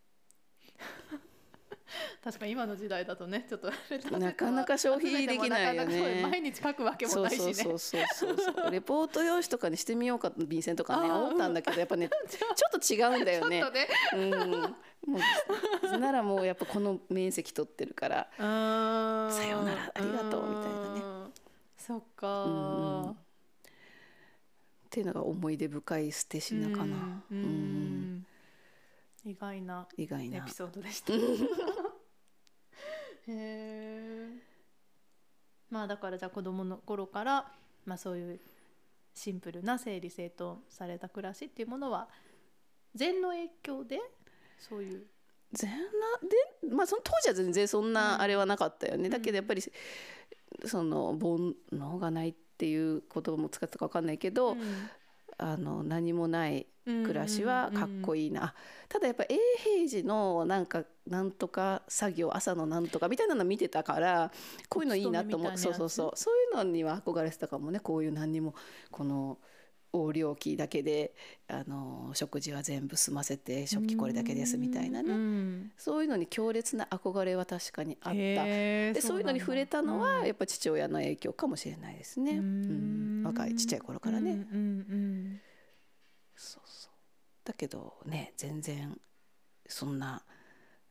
[2.22, 3.70] 確かに今の時代だとねちょっと
[4.18, 6.22] なかなか消費できないよね。
[6.22, 7.54] 毎日書くわけもそうないしね。
[7.54, 8.70] そうそうそうそうそう。
[8.72, 13.62] レポート用紙とかにしてみようか便箋とかね思ったんだけどやっぱね ちょっと違うんだよね。
[13.70, 13.88] ね。
[14.14, 14.76] うん。
[15.04, 15.18] も
[15.82, 21.32] うならもうやっぱこの面積取ってるからささようならありがとうみたいなね。
[21.76, 22.44] そっか。
[22.44, 22.48] う
[23.10, 23.16] ん
[24.92, 27.38] っていうのが思い出深い捨て品かな、うん。
[27.38, 28.26] うん
[29.24, 31.12] 意外な意外なエピソードでした。
[31.14, 31.18] へ
[33.28, 34.28] え。
[35.70, 37.52] まあだからじゃあ子供の頃から
[37.84, 38.40] まあそういう
[39.14, 42.08] シンプルな整理整頓された暮らしっていうものは
[42.94, 44.00] 禅の影響で
[44.58, 45.06] そういう。
[45.52, 45.76] 全な
[46.66, 49.62] でまあその当時は全然そんうんなあれはなかったよね、んだけどやっぱり
[50.64, 54.56] その煩悩がないっていう言葉も使ってたか分かんないけど、
[55.36, 58.30] あの何もない暮らしはかっこいい。
[58.30, 58.54] な、あ
[58.88, 59.38] ただやっぱ永
[59.86, 64.32] 平寺のなんかなんとか作業朝のなんとかみたいなの見てたから
[64.68, 66.34] こういうのいいなと思ってそうそうそうそう。
[66.34, 67.80] いうのには憧れてたかもね。
[67.80, 68.54] こういう何にも
[68.90, 69.38] この
[69.94, 71.14] 横領期だけで
[71.48, 75.70] あの食事は全部済ませて食器これだけですみたいなね、ね。
[75.76, 78.14] そういうのに強烈な憧れは確かにあった。
[78.14, 83.22] ででそういうのに触れたのはやっぱ父親の影響かもしれないですね、うん。
[83.24, 85.40] 若いちっちゃい頃からね、うんうん
[86.42, 86.92] そうそう。
[87.44, 88.98] だけどね全然
[89.68, 90.22] そんな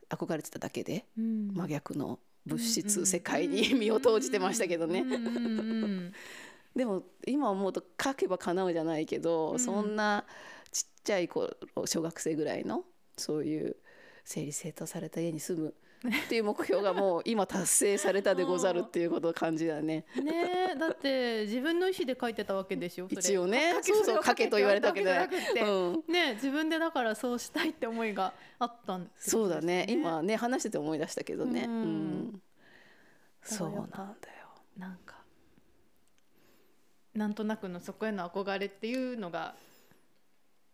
[0.09, 1.23] 憧れてただけでうん。
[1.23, 5.03] うん真逆の物質世界に身を投じてましたけどね。
[6.75, 9.59] でも今思うと書けば叶うじゃないけど、うん。
[9.59, 10.25] そんな
[10.71, 12.85] ちっちゃい頃小学生ぐらいの
[13.17, 13.75] そういう
[14.23, 15.75] 整理整頓された家に住む
[16.07, 20.05] っていう目標がもう今達成されたでござるっていうことを感じだね。
[20.15, 23.75] ねえだって自分の意思で書いてたわけでしょ一応ね
[24.25, 31.65] 書けと言われたわけじゃなくてうん、ねえ自分でだからそうしたいって思いがあったんですそうだね今ね話してて思い出したけどね。
[31.67, 31.83] ううん
[32.29, 32.41] ん
[33.43, 34.15] そうなんだよ。
[34.77, 35.21] なんか
[37.13, 39.53] なんとなくのそこへの憧れっていうのが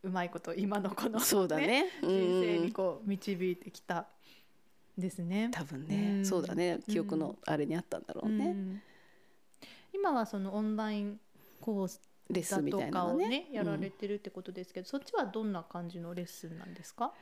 [0.04, 1.88] うまいこと今のこのそうだね。
[2.02, 4.08] うん人生にこう導いてきた
[4.98, 5.50] ですね。
[5.52, 6.26] 多分ね、うん。
[6.26, 6.80] そうだね。
[6.88, 8.82] 記憶のあれにあったんだろうね、うん。
[9.94, 11.20] 今はそのオンライン
[11.62, 13.26] コースレッスンみだとかたいなのね。
[13.26, 17.14] をねやられてるってことですけど、そっちはどんな感じのレッスンなんですか？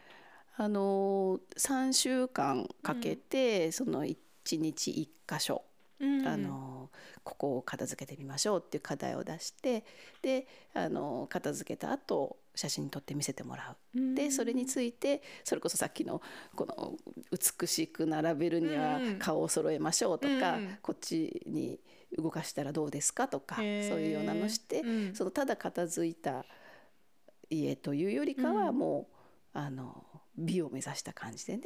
[0.58, 4.16] あのー、3週間かけて、その1
[4.52, 5.64] 日1箇所、
[6.00, 6.28] うん。
[6.28, 9.84] あのーここを片付けてみましょうっていう課題を出して
[10.22, 14.16] で、あのー片付けた後写真撮って見せてもらう。
[14.16, 16.22] でそれについてそれこそさっきの
[16.56, 16.94] この
[17.32, 19.20] 美しく並べるにはうん。
[19.20, 20.78] 顔を揃えましょうとか、うん。
[20.82, 21.80] こっちに
[22.18, 25.16] 動かしたらどうですかとかそうへーいうようなのして、うん。
[25.16, 26.46] そのただ片付いた
[27.50, 28.78] 家というよりかはうん。
[28.78, 29.08] も
[29.54, 30.06] う、あの
[30.38, 31.64] 美を目指した感じでね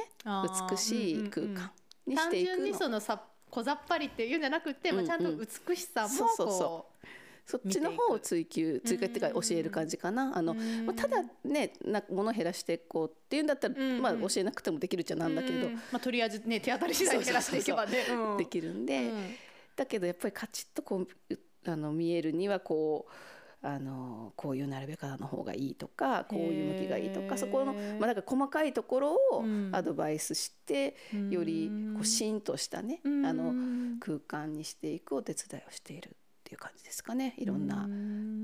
[0.70, 1.64] 美しい空うんうんうん。
[1.64, 1.72] 間
[2.06, 7.06] にし単ていく純にそののさ小ざっぱりっていうんじゃなくて、まあ、ちゃんとうんうん美しさもそう
[7.50, 10.38] そっちの方を追求追求っていうか教える感じかな。
[10.38, 15.74] あうのまあ、ただねな物減らしていこうっていうんだったら、まあ、教えなくてもできるじゃなんだけど、うん。
[15.74, 18.38] まあ、とりあえずね手当たり次第に減らしていけばねうん。
[18.38, 19.36] できるんで、うん。
[19.76, 29.72] だけどやっぱりカチッとこうあの見えるにはこうあのこういう並べ方の方がいいとかこういう向きがいいとかそこの、まあ、なんか細かいところをうん。
[29.74, 30.95] アドバイスして、
[31.32, 33.54] よりこうシーンとしたね、あの
[34.00, 36.16] 空間にしていくお手伝いをしている
[36.50, 37.36] っていう感じですかね。
[37.38, 37.88] いろんな、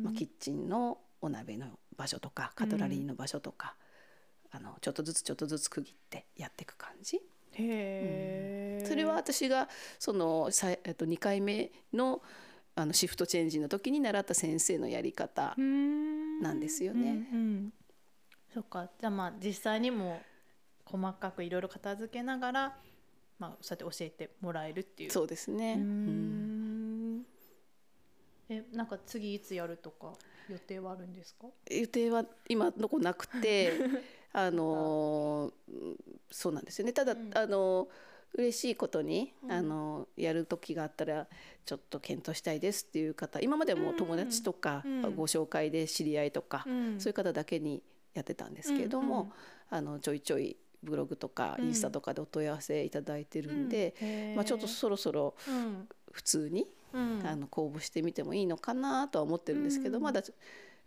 [0.03, 1.65] まあ、キッチンのお鍋の
[1.97, 3.75] 場所とかカトラリーの場所とか、
[4.51, 7.17] あのちょっとずつちょっとずつ区切ってやっていく感じ。
[7.17, 12.21] へえそれは私がそのさ、えっと、2回目の
[12.75, 17.27] あのシフトチェンジの時に習った先生のやり方ななんですよね。
[17.33, 17.73] うんうん。
[18.53, 18.87] そっか。
[18.99, 20.21] じゃあまあ実際にも
[20.85, 22.77] 細かくいろいろ片付けながら、
[23.39, 25.11] まあ、そうやって教えてもらえるっていう。
[25.11, 25.73] そうですね。
[25.73, 26.64] うん
[28.49, 30.13] えなんか次いつやるとか
[30.49, 31.47] 予定はあるんですか？
[31.69, 33.73] 予定は今のこなくて
[34.33, 35.95] あのー
[36.31, 36.93] そうなんですよね。
[36.93, 37.31] ただ、うん。
[37.37, 37.87] あのー
[38.37, 39.51] 嬉しいことに、うん。
[39.51, 41.27] あのーやる時があったら
[41.65, 45.15] ちょっと検討したいですっていう方今まではもう友達とか、うん。
[45.15, 46.99] ご紹介で知り合いとか、ん。
[46.99, 47.81] そういう方だけに
[48.13, 49.33] やってたんですけれども、うんうん
[49.67, 51.67] あのちょいちょいブログとかうん。
[51.69, 54.35] インスタとかでお問い合わせいただいてるんで、うん。
[54.35, 55.87] まあ、ちょっとそろそろうん。
[56.11, 57.27] 普通に、うん。
[57.27, 60.03] あの公募してみてもいいのかなとは思ってるんですけど、うん。
[60.03, 60.23] まだ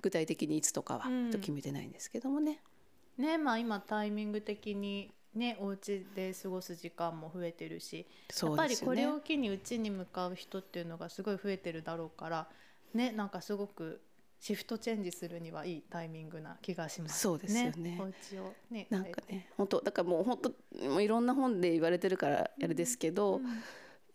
[0.01, 2.61] 具体的にいつとかはと決めてないんですけどもね。
[3.17, 8.07] ねまあ今タイミング的にねお家で過ごす時間も増えてるし
[8.43, 12.49] やっぱりこれを機にうちに向かう人っていうのがすごい増えてるだろうから
[12.95, 14.01] ねなんかすごく
[14.41, 17.19] シフトチェンジするにはいいタイミングな気がします。
[17.19, 17.99] そうですよね。
[18.01, 23.41] お家をねなんかね本当だからもう本当もういろんな本で言われてるからあれですけど、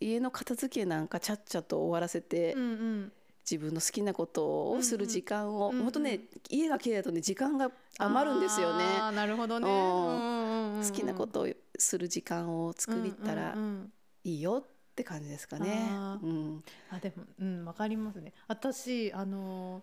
[0.00, 3.12] 家の片付けなんかちゃっちゃと終わらせて、うんうん
[3.44, 5.82] 自分の好きなことをする時間を、うんうん。
[5.82, 8.84] 本当ね家が綺麗だとね時間が余るんですよね。
[8.98, 9.74] あーなるほどね、うん。
[9.74, 13.92] うんうんうん好きなことをする時間を作りたらうんうんうん。
[14.24, 15.88] いいよって感じですかね。
[15.90, 16.26] あー。
[16.26, 18.32] うん、あでもうんわかりますね。
[18.48, 19.82] 私あの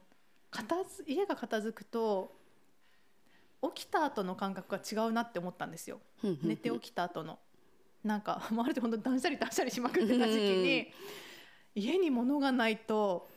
[0.49, 2.33] 片づ家が片付くと
[3.75, 5.99] 起きた後の感覚が違うなって思ったんですよ。
[6.41, 7.37] 寝て起きた後の
[8.03, 10.91] なんかまるで本当断捨離断捨離しまくってた時期に
[11.75, 13.29] 家に物がないと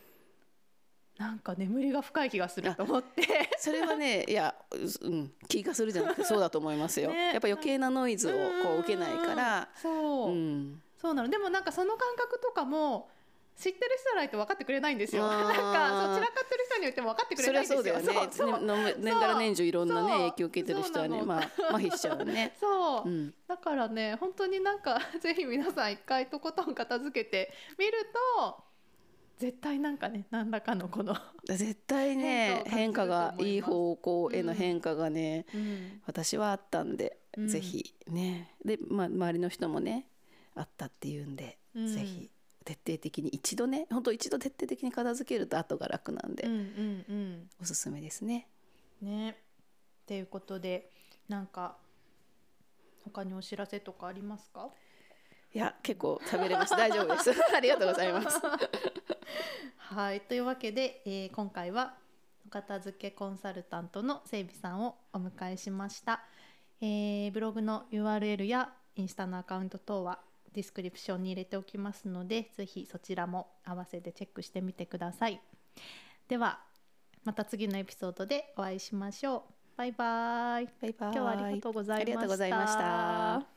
[1.17, 3.49] なんか眠りが深い気がすると思って。
[3.57, 4.53] それはね いや、
[5.01, 7.09] うん、気がするじゃなくてそうだと思いますよ。
[7.09, 7.31] ね。
[7.31, 8.31] やっぱ余計なノイズを
[8.63, 9.69] こう受けないから。
[9.75, 10.81] そう、うん。
[10.97, 11.29] そうなの。
[11.29, 13.09] でもなんかその感覚とかも
[13.57, 15.27] 知ってる人ないと分かってくれないんですよ。
[15.27, 17.83] なんかそう散らかってる人に言っても分かってくれそないんですよ。
[17.83, 18.31] れはそうだよね。
[18.31, 18.61] そうそう。
[18.61, 21.39] ねの年がら年中いろんなね影響を受けてる人はね、まあ
[21.69, 22.53] 麻痺しちゃうね。
[22.59, 27.93] そう、うん、だからね本当になんか ぜひ皆さん一回とことん片付けてみる
[28.37, 28.63] と
[29.37, 36.01] 絶対なんかね何らかのこの、絶対ね変変化化がいいい方向への変化がね、うん。
[36.05, 37.47] 私はあったんで、うん。
[37.47, 38.55] ぜひね。
[38.63, 40.07] で、まあ、周りの人もね
[40.55, 41.87] あったっていうんで、うん。
[41.87, 42.29] ぜひ
[42.65, 46.57] 徹底的に一度ね本当一度徹底的に片付けると後が楽なんで、うんう
[47.13, 48.47] んおすすめですね。
[49.01, 49.31] うんね。
[49.31, 49.35] っ
[50.07, 50.91] ていうことで
[51.29, 51.77] なんか
[53.03, 54.69] 他にお知らせとかありますか？
[55.53, 56.71] いや結構食べれます。
[56.75, 57.31] 大丈夫です。
[57.55, 58.39] ありがとうございます。
[59.77, 60.21] はい。
[60.21, 61.97] というわけで、えー今回は
[62.47, 66.23] お片付けコンサルタントの整備さんをお迎えしました、
[66.81, 70.19] えーブログの URL やインスタのアカウント等は
[70.55, 75.41] ディスクリプションに入れておきますのでぜひそちらも合わせてチェックしてみてください。
[76.27, 76.59] では
[77.25, 79.41] また次のエピソードでお会いしましょう。
[79.77, 80.65] バイバイ。
[80.81, 81.11] バイバイ。
[81.11, 83.54] 今日はありがとうございました。